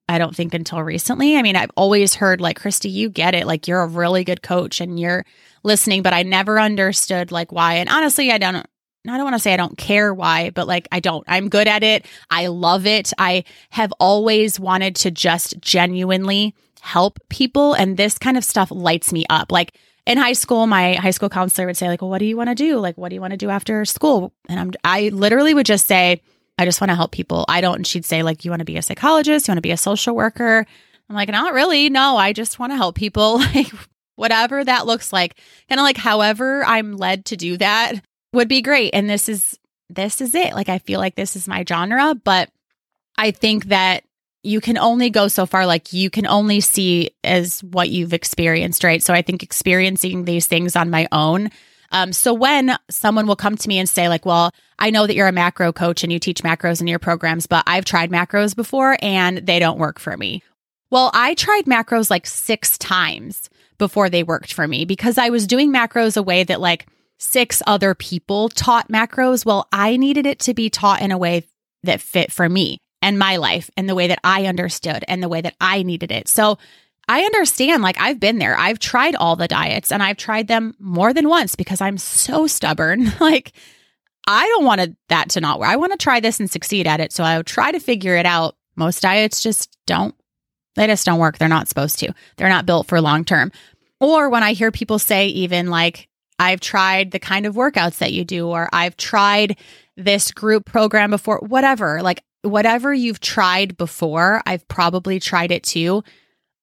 I 0.07 0.17
don't 0.17 0.35
think 0.35 0.53
until 0.53 0.83
recently. 0.83 1.37
I 1.37 1.41
mean, 1.41 1.55
I've 1.55 1.71
always 1.75 2.15
heard 2.15 2.41
like 2.41 2.59
Kristy, 2.59 2.91
you 2.91 3.09
get 3.09 3.33
it. 3.33 3.47
Like 3.47 3.67
you're 3.67 3.81
a 3.81 3.87
really 3.87 4.23
good 4.23 4.41
coach 4.41 4.81
and 4.81 4.99
you're 4.99 5.25
listening, 5.63 6.01
but 6.01 6.13
I 6.13 6.23
never 6.23 6.59
understood 6.59 7.31
like 7.31 7.51
why. 7.51 7.75
And 7.75 7.89
honestly, 7.89 8.31
I 8.31 8.37
don't 8.37 8.65
I 9.07 9.17
don't 9.17 9.23
want 9.23 9.35
to 9.35 9.39
say 9.39 9.53
I 9.53 9.57
don't 9.57 9.77
care 9.77 10.13
why, 10.13 10.51
but 10.51 10.67
like 10.67 10.87
I 10.91 10.99
don't. 10.99 11.23
I'm 11.27 11.49
good 11.49 11.67
at 11.67 11.81
it. 11.81 12.05
I 12.29 12.47
love 12.47 12.85
it. 12.85 13.13
I 13.17 13.45
have 13.71 13.91
always 13.99 14.59
wanted 14.59 14.95
to 14.97 15.11
just 15.11 15.59
genuinely 15.59 16.53
help 16.81 17.19
people 17.29 17.73
and 17.73 17.97
this 17.97 18.17
kind 18.17 18.37
of 18.37 18.43
stuff 18.43 18.69
lights 18.69 19.11
me 19.11 19.25
up. 19.29 19.51
Like 19.51 19.75
in 20.05 20.17
high 20.17 20.33
school, 20.33 20.67
my 20.67 20.93
high 20.93 21.11
school 21.11 21.29
counselor 21.29 21.67
would 21.67 21.77
say 21.77 21.87
like, 21.87 22.01
"Well, 22.01 22.09
what 22.09 22.19
do 22.19 22.25
you 22.25 22.37
want 22.37 22.49
to 22.49 22.55
do? 22.55 22.77
Like 22.77 22.97
what 22.97 23.09
do 23.09 23.15
you 23.15 23.21
want 23.21 23.31
to 23.31 23.37
do 23.37 23.49
after 23.49 23.85
school?" 23.85 24.33
And 24.49 24.59
I'm 24.59 24.71
I 24.83 25.09
literally 25.09 25.53
would 25.53 25.65
just 25.65 25.87
say, 25.87 26.21
"I 26.57 26.65
just 26.65 26.81
want 26.81 26.89
to 26.89 26.95
help 26.95 27.11
people." 27.11 27.45
I 27.47 27.61
don't 27.61 27.75
and 27.75 27.87
she'd 27.87 28.05
say 28.05 28.23
like, 28.23 28.43
"You 28.45 28.51
want 28.51 28.59
to 28.59 28.65
be 28.65 28.77
a 28.77 28.81
psychologist? 28.81 29.47
You 29.47 29.51
want 29.51 29.57
to 29.57 29.61
be 29.61 29.71
a 29.71 29.77
social 29.77 30.15
worker?" 30.15 30.65
I'm 31.09 31.15
like, 31.15 31.29
"Not 31.29 31.53
really. 31.53 31.89
No, 31.89 32.17
I 32.17 32.33
just 32.33 32.59
want 32.59 32.71
to 32.71 32.77
help 32.77 32.95
people." 32.95 33.41
Like 33.53 33.71
whatever 34.21 34.63
that 34.63 34.85
looks 34.85 35.11
like 35.11 35.35
kind 35.67 35.79
of 35.79 35.83
like 35.83 35.97
however 35.97 36.63
i'm 36.65 36.95
led 36.95 37.25
to 37.25 37.35
do 37.35 37.57
that 37.57 37.93
would 38.33 38.47
be 38.47 38.61
great 38.61 38.91
and 38.93 39.09
this 39.09 39.27
is 39.27 39.57
this 39.89 40.21
is 40.21 40.35
it 40.35 40.53
like 40.53 40.69
i 40.69 40.77
feel 40.77 40.99
like 40.99 41.15
this 41.15 41.35
is 41.35 41.47
my 41.47 41.63
genre 41.67 42.13
but 42.13 42.49
i 43.17 43.31
think 43.31 43.65
that 43.65 44.03
you 44.43 44.59
can 44.61 44.77
only 44.77 45.09
go 45.09 45.27
so 45.27 45.45
far 45.45 45.65
like 45.65 45.93
you 45.93 46.09
can 46.09 46.25
only 46.25 46.61
see 46.61 47.11
as 47.23 47.63
what 47.63 47.89
you've 47.89 48.13
experienced 48.13 48.83
right? 48.83 49.03
So 49.03 49.13
i 49.13 49.21
think 49.21 49.43
experiencing 49.43 50.25
these 50.25 50.47
things 50.47 50.75
on 50.75 50.89
my 50.89 51.07
own 51.11 51.49
um, 51.93 52.13
so 52.13 52.33
when 52.33 52.77
someone 52.89 53.27
will 53.27 53.35
come 53.35 53.57
to 53.57 53.67
me 53.67 53.77
and 53.77 53.87
say 53.87 54.07
like 54.07 54.25
well 54.25 54.51
i 54.79 54.89
know 54.89 55.07
that 55.07 55.15
you're 55.15 55.27
a 55.27 55.33
macro 55.33 55.71
coach 55.71 56.03
and 56.03 56.11
you 56.11 56.19
teach 56.19 56.43
macros 56.43 56.81
in 56.81 56.87
your 56.87 56.99
programs 56.99 57.47
but 57.47 57.63
i've 57.67 57.85
tried 57.85 58.11
macros 58.11 58.55
before 58.55 58.97
and 59.01 59.39
they 59.39 59.59
don't 59.59 59.79
work 59.79 59.99
for 59.99 60.15
me. 60.17 60.43
Well 60.89 61.11
i 61.13 61.33
tried 61.35 61.65
macros 61.65 62.09
like 62.09 62.25
six 62.25 62.77
times 62.77 63.49
before 63.81 64.11
they 64.11 64.21
worked 64.21 64.53
for 64.53 64.67
me 64.67 64.85
because 64.85 65.17
I 65.17 65.31
was 65.31 65.47
doing 65.47 65.73
macros 65.73 66.15
a 66.15 66.21
way 66.21 66.43
that 66.43 66.61
like 66.61 66.85
six 67.17 67.63
other 67.65 67.95
people 67.95 68.47
taught 68.47 68.89
macros. 68.89 69.43
Well, 69.43 69.67
I 69.71 69.97
needed 69.97 70.27
it 70.27 70.37
to 70.41 70.53
be 70.53 70.69
taught 70.69 71.01
in 71.01 71.11
a 71.11 71.17
way 71.17 71.47
that 71.81 71.99
fit 71.99 72.31
for 72.31 72.47
me 72.47 72.77
and 73.01 73.17
my 73.17 73.37
life 73.37 73.69
and 73.75 73.89
the 73.89 73.95
way 73.95 74.07
that 74.07 74.19
I 74.23 74.45
understood 74.45 75.03
and 75.07 75.21
the 75.21 75.29
way 75.29 75.41
that 75.41 75.55
I 75.59 75.83
needed 75.83 76.11
it. 76.11 76.27
So 76.27 76.57
I 77.07 77.21
understand, 77.21 77.83
like, 77.83 77.99
I've 77.99 78.19
been 78.19 78.37
there. 78.37 78.57
I've 78.57 78.79
tried 78.79 79.15
all 79.15 79.35
the 79.35 79.47
diets 79.47 79.91
and 79.91 80.01
I've 80.03 80.17
tried 80.17 80.47
them 80.47 80.75
more 80.79 81.13
than 81.13 81.27
once 81.27 81.55
because 81.55 81.81
I'm 81.81 81.97
so 81.97 82.47
stubborn. 82.47 83.11
like, 83.19 83.53
I 84.27 84.47
don't 84.47 84.65
want 84.65 84.95
that 85.09 85.29
to 85.31 85.41
not 85.41 85.59
work. 85.59 85.69
I 85.69 85.75
want 85.77 85.91
to 85.91 85.97
try 85.97 86.19
this 86.19 86.39
and 86.39 86.49
succeed 86.49 86.87
at 86.87 86.99
it. 86.99 87.11
So 87.11 87.23
I 87.23 87.37
would 87.37 87.47
try 87.47 87.71
to 87.71 87.79
figure 87.79 88.15
it 88.15 88.25
out. 88.25 88.55
Most 88.75 89.01
diets 89.01 89.43
just 89.43 89.77
don't, 89.85 90.15
they 90.75 90.87
just 90.87 91.05
don't 91.05 91.19
work. 91.19 91.37
They're 91.37 91.49
not 91.49 91.67
supposed 91.67 91.99
to. 91.99 92.13
They're 92.37 92.49
not 92.49 92.65
built 92.65 92.87
for 92.87 93.01
long 93.01 93.25
term. 93.25 93.51
Or 93.99 94.29
when 94.29 94.43
I 94.43 94.53
hear 94.53 94.71
people 94.71 94.99
say, 94.99 95.27
even 95.27 95.69
like, 95.69 96.07
I've 96.39 96.59
tried 96.59 97.11
the 97.11 97.19
kind 97.19 97.45
of 97.45 97.55
workouts 97.55 97.99
that 97.99 98.13
you 98.13 98.25
do, 98.25 98.47
or 98.47 98.67
I've 98.73 98.97
tried 98.97 99.57
this 99.95 100.31
group 100.31 100.65
program 100.65 101.11
before, 101.11 101.39
whatever, 101.39 102.01
like 102.01 102.23
whatever 102.43 102.93
you've 102.93 103.19
tried 103.19 103.77
before, 103.77 104.41
I've 104.45 104.67
probably 104.67 105.19
tried 105.19 105.51
it 105.51 105.63
too. 105.63 106.03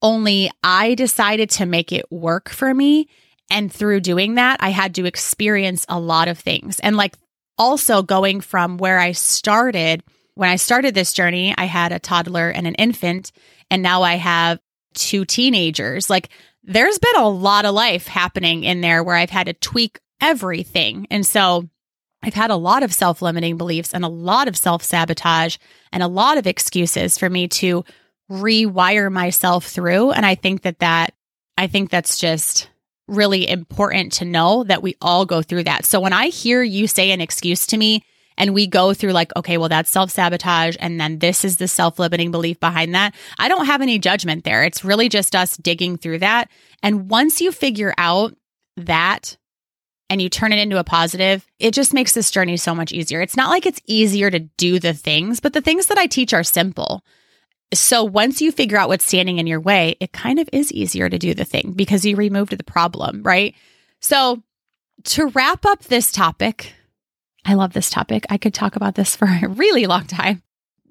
Only 0.02 0.50
I 0.62 0.94
decided 0.94 1.50
to 1.50 1.66
make 1.66 1.92
it 1.92 2.10
work 2.10 2.48
for 2.48 2.72
me. 2.72 3.08
And 3.50 3.72
through 3.72 4.00
doing 4.00 4.34
that, 4.34 4.62
I 4.62 4.70
had 4.70 4.94
to 4.96 5.06
experience 5.06 5.86
a 5.88 5.98
lot 5.98 6.28
of 6.28 6.38
things. 6.38 6.78
And 6.80 6.96
like 6.96 7.16
also 7.56 8.02
going 8.02 8.40
from 8.40 8.76
where 8.76 8.98
I 8.98 9.12
started, 9.12 10.02
when 10.34 10.50
I 10.50 10.56
started 10.56 10.94
this 10.94 11.12
journey, 11.12 11.54
I 11.56 11.64
had 11.64 11.92
a 11.92 11.98
toddler 11.98 12.50
and 12.50 12.66
an 12.66 12.74
infant, 12.74 13.32
and 13.70 13.82
now 13.82 14.02
I 14.02 14.14
have 14.14 14.60
two 14.94 15.24
teenagers. 15.24 16.08
Like 16.08 16.28
there's 16.62 16.98
been 16.98 17.16
a 17.16 17.28
lot 17.28 17.64
of 17.64 17.74
life 17.74 18.06
happening 18.06 18.64
in 18.64 18.80
there 18.80 19.02
where 19.02 19.16
I've 19.16 19.30
had 19.30 19.46
to 19.46 19.54
tweak 19.54 19.98
everything. 20.20 21.06
And 21.10 21.26
so 21.26 21.68
I've 22.22 22.35
had 22.35 22.50
a 22.50 22.57
lot 22.57 22.83
of 22.83 22.92
self 22.92 23.22
limiting 23.22 23.57
beliefs 23.57 23.94
and 23.94 24.04
a 24.04 24.09
lot 24.09 24.48
of 24.48 24.57
self 24.57 24.83
sabotage 24.83 25.57
and 25.92 26.02
a 26.02 26.09
lot 26.09 26.38
of 26.38 26.46
excuses 26.46 27.18
for 27.18 27.31
me 27.31 27.48
to 27.48 27.85
rewire 28.31 29.11
myself 29.11 29.66
through. 29.66 30.11
And 30.11 30.26
I 30.26 30.35
think 30.35 30.62
that 30.62 30.81
that, 30.81 31.14
I 31.57 31.66
think 31.66 31.90
that's 31.90 32.18
just 32.18 32.68
really 33.07 33.48
important 33.48 34.12
to 34.14 34.24
know 34.24 34.64
that 34.64 34.83
we 34.83 34.96
all 35.00 35.24
go 35.24 35.40
through 35.42 35.64
that. 35.64 35.85
So 35.85 36.00
when 36.00 36.12
I 36.12 36.26
hear 36.26 36.62
you 36.62 36.87
say 36.87 37.11
an 37.11 37.20
excuse 37.20 37.66
to 37.68 37.76
me, 37.76 38.04
and 38.38 38.54
we 38.54 38.66
go 38.68 38.94
through 38.94 39.12
like, 39.12 39.35
okay, 39.37 39.59
well, 39.59 39.68
that's 39.68 39.90
self 39.90 40.11
sabotage. 40.11 40.76
And 40.78 41.00
then 41.00 41.18
this 41.18 41.44
is 41.44 41.57
the 41.57 41.66
self 41.66 41.98
limiting 41.98 42.31
belief 42.31 42.61
behind 42.61 42.94
that. 42.94 43.14
I 43.38 43.48
don't 43.48 43.66
have 43.66 43.83
any 43.83 43.98
judgment 43.98 44.44
there. 44.44 44.62
It's 44.62 44.85
really 44.85 45.09
just 45.09 45.35
us 45.35 45.57
digging 45.57 45.96
through 45.96 46.20
that. 46.20 46.48
And 46.83 47.11
once 47.11 47.40
you 47.40 47.50
figure 47.50 47.92
out 47.98 48.35
that 48.76 49.37
and 50.11 50.23
you 50.23 50.29
turn 50.29 50.53
it 50.53 50.59
into 50.59 50.79
a 50.79 50.85
positive, 50.85 51.47
it 51.59 51.75
just 51.75 51.92
makes 51.92 52.12
this 52.12 52.31
journey 52.31 52.57
so 52.57 52.75
much 52.75 52.92
easier. 52.92 53.21
It's 53.21 53.37
not 53.37 53.51
like 53.51 53.66
it's 53.66 53.81
easier 53.87 54.31
to 54.31 54.38
do 54.38 54.79
the 54.79 54.94
things, 54.94 55.40
but 55.40 55.53
the 55.53 55.61
things 55.61 55.87
that 55.87 55.99
I 55.99 56.07
teach 56.07 56.33
are 56.33 56.42
simple. 56.42 57.05
So 57.75 58.03
once 58.03 58.40
you 58.40 58.51
figure 58.51 58.79
out 58.79 58.88
what's 58.88 59.05
standing 59.05 59.38
in 59.38 59.47
your 59.47 59.61
way, 59.61 59.97
it 60.01 60.12
kind 60.12 60.38
of 60.38 60.49
is 60.53 60.73
easier 60.73 61.11
to 61.11 61.18
do 61.18 61.35
the 61.35 61.44
thing 61.44 61.73
because 61.77 62.05
you 62.05 62.16
removed 62.16 62.57
the 62.57 62.64
problem, 62.64 63.23
right? 63.23 63.55
So 64.01 64.42
to 65.05 65.27
wrap 65.27 65.66
up 65.66 65.85
this 65.85 66.11
topic, 66.11 66.73
I 67.44 67.55
love 67.55 67.75
this 67.75 67.90
topic. 67.90 68.25
I 68.31 68.38
could 68.38 68.55
talk 68.55 68.77
about 68.77 68.94
this 68.94 69.14
for 69.16 69.27
a 69.27 69.49
really 69.49 69.87
long 69.87 70.07
time. 70.07 70.42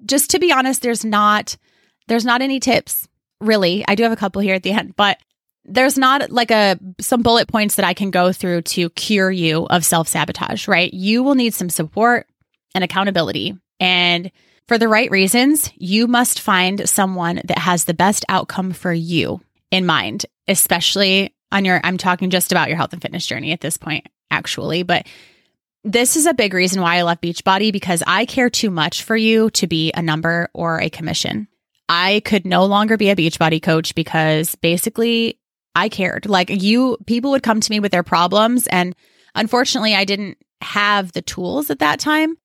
Just 0.04 0.30
to 0.30 0.38
be 0.38 0.52
honest, 0.52 0.82
there's 0.82 1.04
not 1.04 1.56
there's 2.06 2.24
not 2.24 2.40
any 2.40 2.60
tips 2.60 3.08
really. 3.40 3.84
I 3.86 3.94
do 3.94 4.04
have 4.04 4.12
a 4.12 4.16
couple 4.16 4.40
here 4.40 4.54
at 4.54 4.62
the 4.62 4.72
end, 4.72 4.96
but 4.96 5.18
there's 5.68 5.98
not 5.98 6.30
like 6.30 6.50
a 6.50 6.78
some 7.00 7.22
bullet 7.22 7.48
points 7.48 7.76
that 7.76 7.86
I 7.86 7.94
can 7.94 8.10
go 8.10 8.32
through 8.32 8.62
to 8.62 8.90
cure 8.90 9.30
you 9.30 9.66
of 9.66 9.84
self-sabotage, 9.84 10.66
right? 10.66 10.92
You 10.92 11.22
will 11.22 11.34
need 11.34 11.54
some 11.54 11.68
support 11.68 12.26
and 12.74 12.82
accountability. 12.82 13.56
And 13.78 14.32
for 14.66 14.78
the 14.78 14.88
right 14.88 15.10
reasons, 15.10 15.70
you 15.76 16.06
must 16.06 16.40
find 16.40 16.88
someone 16.88 17.42
that 17.44 17.58
has 17.58 17.84
the 17.84 17.94
best 17.94 18.24
outcome 18.28 18.72
for 18.72 18.92
you 18.92 19.40
in 19.70 19.86
mind, 19.86 20.26
especially 20.46 21.34
on 21.52 21.64
your 21.64 21.80
I'm 21.84 21.98
talking 21.98 22.30
just 22.30 22.52
about 22.52 22.68
your 22.68 22.76
health 22.76 22.92
and 22.92 23.02
fitness 23.02 23.26
journey 23.26 23.52
at 23.52 23.60
this 23.60 23.76
point 23.76 24.06
actually, 24.30 24.82
but 24.82 25.06
this 25.84 26.16
is 26.16 26.26
a 26.26 26.34
big 26.34 26.52
reason 26.52 26.82
why 26.82 26.96
I 26.96 27.02
left 27.02 27.22
Beachbody 27.22 27.72
because 27.72 28.02
I 28.06 28.26
care 28.26 28.50
too 28.50 28.70
much 28.70 29.04
for 29.04 29.16
you 29.16 29.48
to 29.50 29.66
be 29.66 29.92
a 29.92 30.02
number 30.02 30.50
or 30.52 30.80
a 30.80 30.90
commission. 30.90 31.48
I 31.88 32.20
could 32.24 32.44
no 32.44 32.66
longer 32.66 32.96
be 32.96 33.08
a 33.08 33.16
Beachbody 33.16 33.62
coach 33.62 33.94
because 33.94 34.54
basically 34.56 35.38
I 35.78 35.88
cared. 35.88 36.26
Like 36.26 36.50
you, 36.50 36.96
people 37.06 37.30
would 37.32 37.42
come 37.42 37.60
to 37.60 37.70
me 37.70 37.80
with 37.80 37.92
their 37.92 38.02
problems. 38.02 38.66
And 38.66 38.94
unfortunately, 39.34 39.94
I 39.94 40.04
didn't 40.04 40.38
have 40.60 41.12
the 41.12 41.22
tools 41.22 41.70
at 41.70 41.78
that 41.78 42.00
time. 42.00 42.36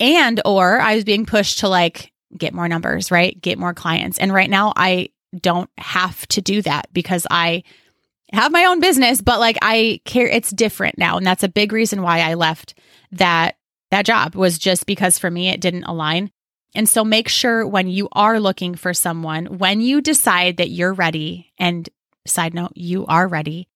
And, 0.00 0.40
or 0.44 0.80
I 0.80 0.94
was 0.94 1.04
being 1.04 1.26
pushed 1.26 1.60
to 1.60 1.68
like 1.68 2.12
get 2.36 2.54
more 2.54 2.68
numbers, 2.68 3.10
right? 3.10 3.40
Get 3.40 3.58
more 3.58 3.74
clients. 3.74 4.18
And 4.18 4.32
right 4.32 4.50
now, 4.50 4.72
I 4.76 5.10
don't 5.38 5.70
have 5.76 6.26
to 6.28 6.40
do 6.40 6.62
that 6.62 6.88
because 6.92 7.26
I 7.30 7.64
have 8.32 8.52
my 8.52 8.66
own 8.66 8.80
business, 8.80 9.20
but 9.20 9.40
like 9.40 9.58
I 9.62 10.00
care 10.04 10.26
it's 10.26 10.50
different 10.50 10.98
now. 10.98 11.16
And 11.16 11.26
that's 11.26 11.42
a 11.42 11.48
big 11.48 11.72
reason 11.72 12.02
why 12.02 12.20
I 12.20 12.34
left 12.34 12.74
that 13.12 13.56
that 13.90 14.04
job 14.04 14.34
was 14.34 14.58
just 14.58 14.86
because 14.86 15.18
for 15.18 15.30
me 15.30 15.48
it 15.48 15.60
didn't 15.60 15.84
align. 15.84 16.30
And 16.74 16.88
so 16.88 17.04
make 17.04 17.28
sure 17.28 17.66
when 17.66 17.88
you 17.88 18.08
are 18.12 18.38
looking 18.38 18.74
for 18.74 18.92
someone, 18.92 19.58
when 19.58 19.80
you 19.80 20.00
decide 20.02 20.58
that 20.58 20.70
you're 20.70 20.92
ready 20.92 21.52
and 21.58 21.88
side 22.28 22.54
note, 22.54 22.72
you 22.74 23.06
are 23.06 23.26
ready. 23.26 23.68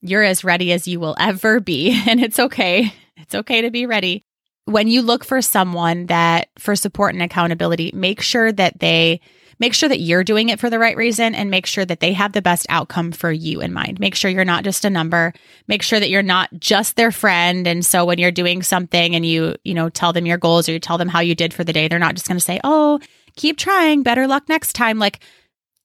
You're 0.00 0.22
as 0.22 0.44
ready 0.44 0.72
as 0.72 0.86
you 0.86 1.00
will 1.00 1.16
ever 1.18 1.60
be. 1.60 2.00
And 2.06 2.20
it's 2.20 2.38
okay. 2.38 2.92
It's 3.16 3.34
okay 3.34 3.62
to 3.62 3.70
be 3.70 3.86
ready. 3.86 4.24
When 4.66 4.88
you 4.88 5.02
look 5.02 5.24
for 5.24 5.42
someone 5.42 6.06
that 6.06 6.48
for 6.58 6.76
support 6.76 7.14
and 7.14 7.22
accountability, 7.22 7.90
make 7.94 8.20
sure 8.20 8.50
that 8.52 8.80
they 8.80 9.20
make 9.58 9.74
sure 9.74 9.88
that 9.88 10.00
you're 10.00 10.24
doing 10.24 10.48
it 10.48 10.58
for 10.58 10.68
the 10.68 10.78
right 10.78 10.96
reason 10.96 11.34
and 11.34 11.50
make 11.50 11.66
sure 11.66 11.84
that 11.84 12.00
they 12.00 12.12
have 12.12 12.32
the 12.32 12.42
best 12.42 12.66
outcome 12.68 13.12
for 13.12 13.30
you 13.30 13.60
in 13.60 13.72
mind. 13.72 14.00
Make 14.00 14.14
sure 14.14 14.30
you're 14.30 14.44
not 14.44 14.64
just 14.64 14.84
a 14.84 14.90
number. 14.90 15.32
Make 15.68 15.82
sure 15.82 16.00
that 16.00 16.10
you're 16.10 16.22
not 16.22 16.50
just 16.58 16.96
their 16.96 17.12
friend. 17.12 17.66
And 17.66 17.84
so 17.84 18.04
when 18.04 18.18
you're 18.18 18.30
doing 18.30 18.62
something 18.62 19.14
and 19.14 19.24
you, 19.24 19.54
you 19.64 19.74
know, 19.74 19.88
tell 19.88 20.12
them 20.12 20.26
your 20.26 20.38
goals 20.38 20.68
or 20.68 20.72
you 20.72 20.80
tell 20.80 20.98
them 20.98 21.08
how 21.08 21.20
you 21.20 21.34
did 21.34 21.54
for 21.54 21.64
the 21.64 21.72
day, 21.72 21.88
they're 21.88 21.98
not 21.98 22.14
just 22.14 22.26
going 22.26 22.38
to 22.38 22.44
say, 22.44 22.60
Oh, 22.64 23.00
keep 23.36 23.56
trying. 23.56 24.02
Better 24.02 24.26
luck 24.26 24.48
next 24.48 24.72
time. 24.74 24.98
Like 24.98 25.20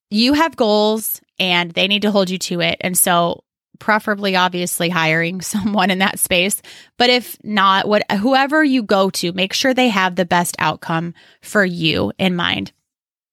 you 0.10 0.34
have 0.34 0.56
goals 0.56 1.22
and 1.40 1.72
they 1.72 1.88
need 1.88 2.02
to 2.04 2.12
hold 2.12 2.30
you 2.30 2.38
to 2.38 2.62
it. 2.62 2.78
And 2.82 2.98
so 2.98 3.44
preferably 3.80 4.36
obviously 4.36 4.90
hiring 4.90 5.42
someone 5.42 5.90
in 5.90 6.00
that 6.00 6.20
space. 6.20 6.62
But 6.98 7.10
if 7.10 7.38
not 7.44 7.88
what 7.88 8.10
whoever 8.12 8.64
you 8.64 8.84
go 8.84 9.10
to 9.12 9.32
make 9.32 9.54
sure 9.54 9.74
they 9.74 9.90
have 9.90 10.16
the 10.16 10.26
best 10.26 10.56
outcome 10.60 11.14
for 11.42 11.66
you 11.66 12.12
in 12.20 12.36
mind. 12.36 12.72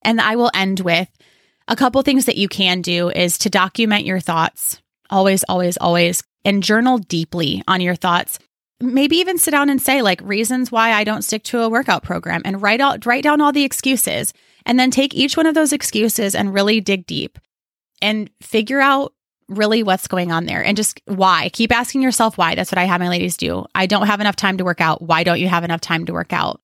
And 0.03 0.21
i 0.21 0.37
will 0.37 0.51
end 0.55 0.81
with 0.81 1.09
a 1.69 1.77
couple 1.77 2.01
things 2.03 2.27
that 2.27 2.37
you 2.37 2.49
can 2.49 2.81
do 2.81 3.11
is 3.11 3.39
to 3.39 3.51
document 3.51 4.07
your 4.07 4.21
thoughts. 4.21 4.81
Always 5.11 5.45
always 5.49 5.77
always. 5.77 6.23
And 6.45 6.63
journal 6.63 6.99
deeply 6.99 7.63
on 7.67 7.81
your 7.81 7.97
thoughts. 7.97 8.39
Maybe 8.79 9.17
even 9.17 9.39
sit 9.39 9.51
down 9.51 9.69
and 9.69 9.83
say 9.83 10.01
like 10.03 10.21
reasons 10.23 10.71
why 10.71 10.93
i 10.93 11.03
don't 11.03 11.23
stick 11.23 11.43
to 11.45 11.63
a 11.63 11.69
workout 11.69 12.05
program 12.05 12.43
and 12.45 12.63
write 12.63 12.81
out 12.81 13.05
write 13.05 13.25
down 13.25 13.41
all 13.41 13.53
the 13.53 13.65
excuses. 13.65 14.33
And 14.65 14.79
then 14.79 14.91
take 14.91 15.15
each 15.15 15.37
one 15.37 15.47
of 15.47 15.55
those 15.55 15.73
excuses 15.73 16.35
and 16.35 16.53
really 16.53 16.81
dig 16.81 17.07
deep 17.07 17.39
and 18.03 18.31
figure 18.41 18.81
out 18.81 19.13
really 19.49 19.83
what's 19.83 20.09
going 20.09 20.33
on 20.33 20.47
there 20.47 20.65
and 20.65 20.77
just 20.77 21.01
why. 21.07 21.49
Keep 21.53 21.73
asking 21.73 22.03
yourself 22.03 22.37
why. 22.37 22.55
That's 22.55 22.73
what 22.73 22.79
I 22.79 22.85
have 22.85 23.01
my 23.01 23.09
ladies 23.09 23.37
do. 23.37 23.67
I 23.75 23.87
don't 23.87 24.07
have 24.07 24.21
enough 24.21 24.37
time 24.37 24.59
to 24.59 24.65
work 24.65 24.81
out. 24.81 25.03
Why 25.03 25.25
don't 25.25 25.41
you 25.41 25.49
have 25.49 25.65
enough 25.65 25.81
time 25.81 26.07
to 26.07 26.13
work 26.13 26.33
out? 26.33 26.61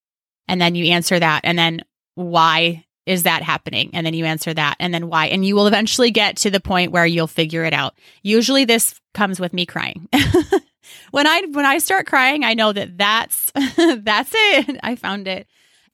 And 0.49 0.61
then 0.61 0.75
you 0.75 0.87
answer 0.87 1.19
that. 1.19 1.43
And 1.45 1.59
then 1.59 1.83
why 2.15 2.85
is 3.07 3.25
that 3.25 3.43
happening? 3.43 3.91
And 3.93 4.07
then 4.07 4.15
you 4.15 4.25
answer 4.25 4.53
that. 4.53 4.77
And 4.81 4.93
then 4.93 5.09
why? 5.09 5.27
And 5.27 5.45
you 5.45 5.55
will 5.55 5.67
eventually 5.67 6.11
get 6.11 6.37
to 6.39 6.51
the 6.51 6.61
point 6.61 6.93
where 6.93 7.07
you'll 7.07 7.27
figure 7.27 7.65
it 7.65 7.73
out. 7.73 7.95
Usually 8.23 8.65
this 8.65 9.01
comes 9.15 9.41
with 9.41 9.53
me 9.53 9.67
crying. 9.67 10.09
when 11.11 11.27
I 11.27 11.43
when 11.51 11.67
I 11.67 11.79
start 11.79 12.07
crying, 12.07 12.45
I 12.45 12.55
know 12.55 12.73
that 12.73 12.97
that's 12.99 13.53
that's 13.77 14.33
it. 14.35 14.79
I 14.83 14.97
found 14.97 15.29
it. 15.29 15.47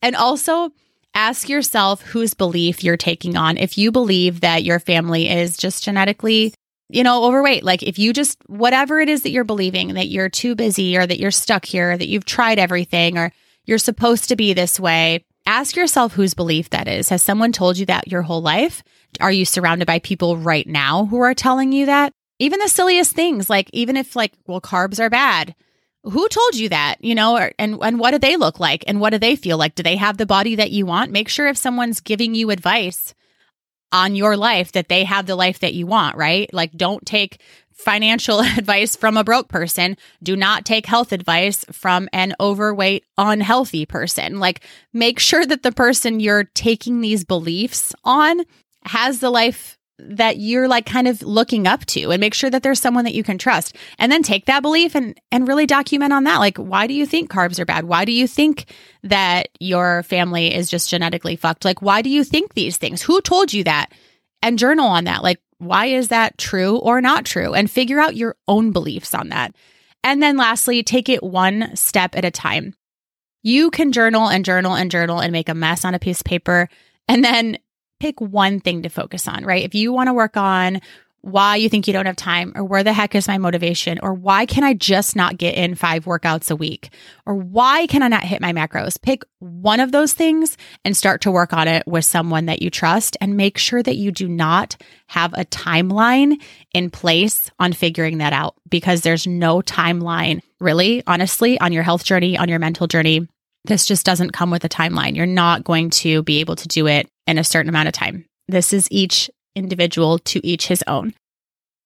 And 0.02 0.16
also 0.16 0.72
ask 1.14 1.48
yourself 1.48 2.02
whose 2.02 2.34
belief 2.34 2.84
you're 2.84 2.96
taking 2.96 3.36
on. 3.36 3.56
If 3.56 3.76
you 3.76 3.90
believe 3.92 4.40
that 4.40 4.64
your 4.64 4.78
family 4.78 5.28
is 5.28 5.56
just 5.56 5.84
genetically 5.84 6.54
you 6.88 7.02
know, 7.02 7.24
overweight. 7.24 7.64
Like 7.64 7.82
if 7.82 7.98
you 7.98 8.12
just, 8.12 8.38
whatever 8.46 9.00
it 9.00 9.08
is 9.08 9.22
that 9.22 9.30
you're 9.30 9.44
believing, 9.44 9.94
that 9.94 10.08
you're 10.08 10.30
too 10.30 10.54
busy 10.54 10.96
or 10.96 11.06
that 11.06 11.20
you're 11.20 11.30
stuck 11.30 11.64
here, 11.64 11.96
that 11.96 12.08
you've 12.08 12.24
tried 12.24 12.58
everything 12.58 13.18
or 13.18 13.32
you're 13.66 13.78
supposed 13.78 14.28
to 14.30 14.36
be 14.36 14.54
this 14.54 14.80
way, 14.80 15.24
ask 15.46 15.76
yourself 15.76 16.14
whose 16.14 16.34
belief 16.34 16.70
that 16.70 16.88
is. 16.88 17.10
Has 17.10 17.22
someone 17.22 17.52
told 17.52 17.76
you 17.76 17.86
that 17.86 18.08
your 18.08 18.22
whole 18.22 18.40
life? 18.40 18.82
Are 19.20 19.32
you 19.32 19.44
surrounded 19.44 19.86
by 19.86 19.98
people 19.98 20.38
right 20.38 20.66
now 20.66 21.04
who 21.06 21.20
are 21.20 21.34
telling 21.34 21.72
you 21.72 21.86
that? 21.86 22.12
Even 22.38 22.60
the 22.60 22.68
silliest 22.68 23.12
things, 23.12 23.50
like 23.50 23.68
even 23.72 23.96
if 23.96 24.16
like, 24.16 24.32
well, 24.46 24.60
carbs 24.60 25.00
are 25.00 25.10
bad. 25.10 25.54
Who 26.10 26.28
told 26.28 26.54
you 26.54 26.68
that? 26.70 26.96
You 27.00 27.14
know, 27.14 27.36
or, 27.36 27.52
and 27.58 27.78
and 27.82 27.98
what 27.98 28.12
do 28.12 28.18
they 28.18 28.36
look 28.36 28.60
like? 28.60 28.84
And 28.86 29.00
what 29.00 29.10
do 29.10 29.18
they 29.18 29.36
feel 29.36 29.58
like? 29.58 29.74
Do 29.74 29.82
they 29.82 29.96
have 29.96 30.16
the 30.16 30.26
body 30.26 30.54
that 30.56 30.70
you 30.70 30.86
want? 30.86 31.12
Make 31.12 31.28
sure 31.28 31.46
if 31.48 31.56
someone's 31.56 32.00
giving 32.00 32.34
you 32.34 32.50
advice 32.50 33.14
on 33.92 34.14
your 34.14 34.36
life 34.36 34.72
that 34.72 34.88
they 34.88 35.04
have 35.04 35.26
the 35.26 35.36
life 35.36 35.60
that 35.60 35.74
you 35.74 35.86
want, 35.86 36.16
right? 36.16 36.52
Like, 36.52 36.72
don't 36.72 37.04
take 37.06 37.40
financial 37.72 38.40
advice 38.58 38.96
from 38.96 39.16
a 39.16 39.24
broke 39.24 39.48
person. 39.48 39.96
Do 40.22 40.36
not 40.36 40.64
take 40.64 40.86
health 40.86 41.12
advice 41.12 41.64
from 41.72 42.08
an 42.12 42.34
overweight, 42.40 43.04
unhealthy 43.16 43.86
person. 43.86 44.40
Like, 44.40 44.64
make 44.92 45.18
sure 45.18 45.46
that 45.46 45.62
the 45.62 45.72
person 45.72 46.20
you're 46.20 46.44
taking 46.44 47.00
these 47.00 47.24
beliefs 47.24 47.94
on 48.04 48.42
has 48.84 49.20
the 49.20 49.30
life 49.30 49.77
that 49.98 50.38
you're 50.38 50.68
like 50.68 50.86
kind 50.86 51.08
of 51.08 51.22
looking 51.22 51.66
up 51.66 51.84
to 51.86 52.10
and 52.10 52.20
make 52.20 52.34
sure 52.34 52.50
that 52.50 52.62
there's 52.62 52.80
someone 52.80 53.04
that 53.04 53.14
you 53.14 53.24
can 53.24 53.36
trust 53.36 53.74
and 53.98 54.12
then 54.12 54.22
take 54.22 54.46
that 54.46 54.62
belief 54.62 54.94
and 54.94 55.18
and 55.32 55.48
really 55.48 55.66
document 55.66 56.12
on 56.12 56.24
that. 56.24 56.38
Like 56.38 56.56
why 56.56 56.86
do 56.86 56.94
you 56.94 57.04
think 57.04 57.30
carbs 57.30 57.58
are 57.58 57.64
bad? 57.64 57.84
Why 57.84 58.04
do 58.04 58.12
you 58.12 58.28
think 58.28 58.72
that 59.02 59.48
your 59.58 60.04
family 60.04 60.54
is 60.54 60.70
just 60.70 60.88
genetically 60.88 61.36
fucked? 61.36 61.64
Like 61.64 61.82
why 61.82 62.02
do 62.02 62.10
you 62.10 62.22
think 62.22 62.54
these 62.54 62.76
things? 62.76 63.02
Who 63.02 63.20
told 63.20 63.52
you 63.52 63.64
that? 63.64 63.92
And 64.40 64.58
journal 64.58 64.86
on 64.86 65.04
that. 65.04 65.22
Like 65.22 65.40
why 65.58 65.86
is 65.86 66.08
that 66.08 66.38
true 66.38 66.76
or 66.76 67.00
not 67.00 67.24
true? 67.24 67.54
And 67.54 67.70
figure 67.70 67.98
out 67.98 68.16
your 68.16 68.36
own 68.46 68.70
beliefs 68.70 69.14
on 69.14 69.30
that. 69.30 69.54
And 70.04 70.22
then 70.22 70.36
lastly 70.36 70.84
take 70.84 71.08
it 71.08 71.24
one 71.24 71.74
step 71.74 72.14
at 72.14 72.24
a 72.24 72.30
time. 72.30 72.74
You 73.42 73.70
can 73.70 73.90
journal 73.90 74.28
and 74.28 74.44
journal 74.44 74.74
and 74.74 74.90
journal 74.90 75.20
and 75.20 75.32
make 75.32 75.48
a 75.48 75.54
mess 75.54 75.84
on 75.84 75.94
a 75.94 75.98
piece 75.98 76.20
of 76.20 76.24
paper 76.24 76.68
and 77.08 77.24
then 77.24 77.58
pick 78.00 78.20
one 78.20 78.60
thing 78.60 78.82
to 78.82 78.88
focus 78.88 79.28
on, 79.28 79.44
right? 79.44 79.64
If 79.64 79.74
you 79.74 79.92
want 79.92 80.08
to 80.08 80.14
work 80.14 80.36
on 80.36 80.80
why 81.22 81.56
you 81.56 81.68
think 81.68 81.86
you 81.86 81.92
don't 81.92 82.06
have 82.06 82.16
time 82.16 82.52
or 82.54 82.62
where 82.62 82.84
the 82.84 82.92
heck 82.92 83.14
is 83.14 83.26
my 83.26 83.38
motivation 83.38 83.98
or 84.02 84.14
why 84.14 84.46
can 84.46 84.62
I 84.62 84.74
just 84.74 85.16
not 85.16 85.36
get 85.36 85.56
in 85.56 85.74
five 85.74 86.04
workouts 86.04 86.50
a 86.50 86.56
week 86.56 86.90
or 87.26 87.34
why 87.34 87.86
can 87.86 88.02
I 88.02 88.08
not 88.08 88.22
hit 88.22 88.40
my 88.40 88.52
macros? 88.52 89.00
Pick 89.00 89.24
one 89.40 89.80
of 89.80 89.90
those 89.90 90.12
things 90.12 90.56
and 90.84 90.96
start 90.96 91.22
to 91.22 91.32
work 91.32 91.52
on 91.52 91.66
it 91.66 91.86
with 91.86 92.04
someone 92.04 92.46
that 92.46 92.62
you 92.62 92.70
trust 92.70 93.16
and 93.20 93.36
make 93.36 93.58
sure 93.58 93.82
that 93.82 93.96
you 93.96 94.12
do 94.12 94.28
not 94.28 94.76
have 95.08 95.32
a 95.34 95.44
timeline 95.46 96.40
in 96.72 96.88
place 96.88 97.50
on 97.58 97.72
figuring 97.72 98.18
that 98.18 98.32
out 98.32 98.54
because 98.68 99.00
there's 99.00 99.26
no 99.26 99.60
timeline 99.60 100.40
really, 100.60 101.02
honestly, 101.06 101.58
on 101.60 101.72
your 101.72 101.82
health 101.82 102.04
journey, 102.04 102.38
on 102.38 102.48
your 102.48 102.58
mental 102.58 102.86
journey. 102.86 103.26
This 103.64 103.86
just 103.86 104.06
doesn't 104.06 104.32
come 104.32 104.50
with 104.50 104.64
a 104.64 104.68
timeline. 104.68 105.16
You're 105.16 105.26
not 105.26 105.64
going 105.64 105.90
to 105.90 106.22
be 106.22 106.40
able 106.40 106.56
to 106.56 106.68
do 106.68 106.86
it 106.86 107.08
in 107.28 107.38
a 107.38 107.44
certain 107.44 107.68
amount 107.68 107.86
of 107.86 107.94
time. 107.94 108.24
This 108.48 108.72
is 108.72 108.88
each 108.90 109.30
individual 109.54 110.18
to 110.20 110.44
each 110.44 110.66
his 110.66 110.82
own. 110.86 111.14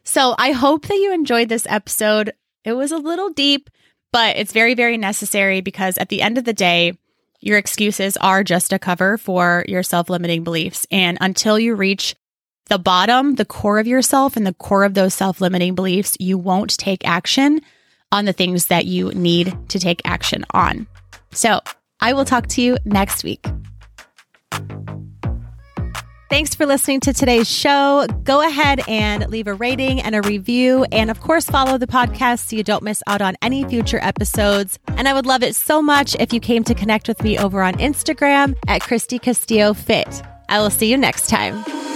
So 0.04 0.34
I 0.38 0.52
hope 0.52 0.86
that 0.86 0.96
you 0.96 1.12
enjoyed 1.12 1.48
this 1.48 1.66
episode. 1.68 2.32
It 2.64 2.72
was 2.72 2.92
a 2.92 2.96
little 2.96 3.30
deep, 3.30 3.68
but 4.12 4.36
it's 4.36 4.52
very, 4.52 4.74
very 4.74 4.96
necessary 4.96 5.60
because 5.60 5.98
at 5.98 6.08
the 6.08 6.22
end 6.22 6.38
of 6.38 6.44
the 6.44 6.52
day, 6.52 6.96
your 7.40 7.58
excuses 7.58 8.16
are 8.18 8.44
just 8.44 8.72
a 8.72 8.78
cover 8.78 9.18
for 9.18 9.64
your 9.68 9.82
self 9.82 10.08
limiting 10.08 10.44
beliefs. 10.44 10.86
And 10.92 11.18
until 11.20 11.58
you 11.58 11.74
reach 11.74 12.14
the 12.66 12.78
bottom, 12.78 13.34
the 13.34 13.44
core 13.44 13.80
of 13.80 13.88
yourself 13.88 14.36
and 14.36 14.46
the 14.46 14.54
core 14.54 14.84
of 14.84 14.94
those 14.94 15.12
self 15.12 15.40
limiting 15.40 15.74
beliefs, 15.74 16.16
you 16.20 16.38
won't 16.38 16.78
take 16.78 17.06
action 17.06 17.60
on 18.12 18.26
the 18.26 18.32
things 18.32 18.66
that 18.66 18.86
you 18.86 19.10
need 19.10 19.56
to 19.70 19.80
take 19.80 20.02
action 20.04 20.44
on. 20.52 20.86
So 21.32 21.60
I 22.00 22.12
will 22.12 22.24
talk 22.24 22.46
to 22.48 22.62
you 22.62 22.76
next 22.84 23.24
week. 23.24 23.44
Thanks 26.32 26.54
for 26.54 26.64
listening 26.64 27.00
to 27.00 27.12
today's 27.12 27.46
show. 27.46 28.06
Go 28.24 28.40
ahead 28.40 28.80
and 28.88 29.28
leave 29.28 29.46
a 29.46 29.52
rating 29.52 30.00
and 30.00 30.14
a 30.14 30.22
review. 30.22 30.86
And 30.90 31.10
of 31.10 31.20
course, 31.20 31.44
follow 31.44 31.76
the 31.76 31.86
podcast 31.86 32.48
so 32.48 32.56
you 32.56 32.62
don't 32.62 32.82
miss 32.82 33.02
out 33.06 33.20
on 33.20 33.36
any 33.42 33.64
future 33.64 33.98
episodes. 34.02 34.78
And 34.88 35.06
I 35.06 35.12
would 35.12 35.26
love 35.26 35.42
it 35.42 35.54
so 35.54 35.82
much 35.82 36.14
if 36.14 36.32
you 36.32 36.40
came 36.40 36.64
to 36.64 36.74
connect 36.74 37.06
with 37.06 37.22
me 37.22 37.36
over 37.36 37.62
on 37.62 37.74
Instagram 37.74 38.56
at 38.66 38.80
Kristy 38.80 39.20
Castillo 39.20 39.74
Fit. 39.74 40.22
I 40.48 40.58
will 40.60 40.70
see 40.70 40.90
you 40.90 40.96
next 40.96 41.28
time. 41.28 41.91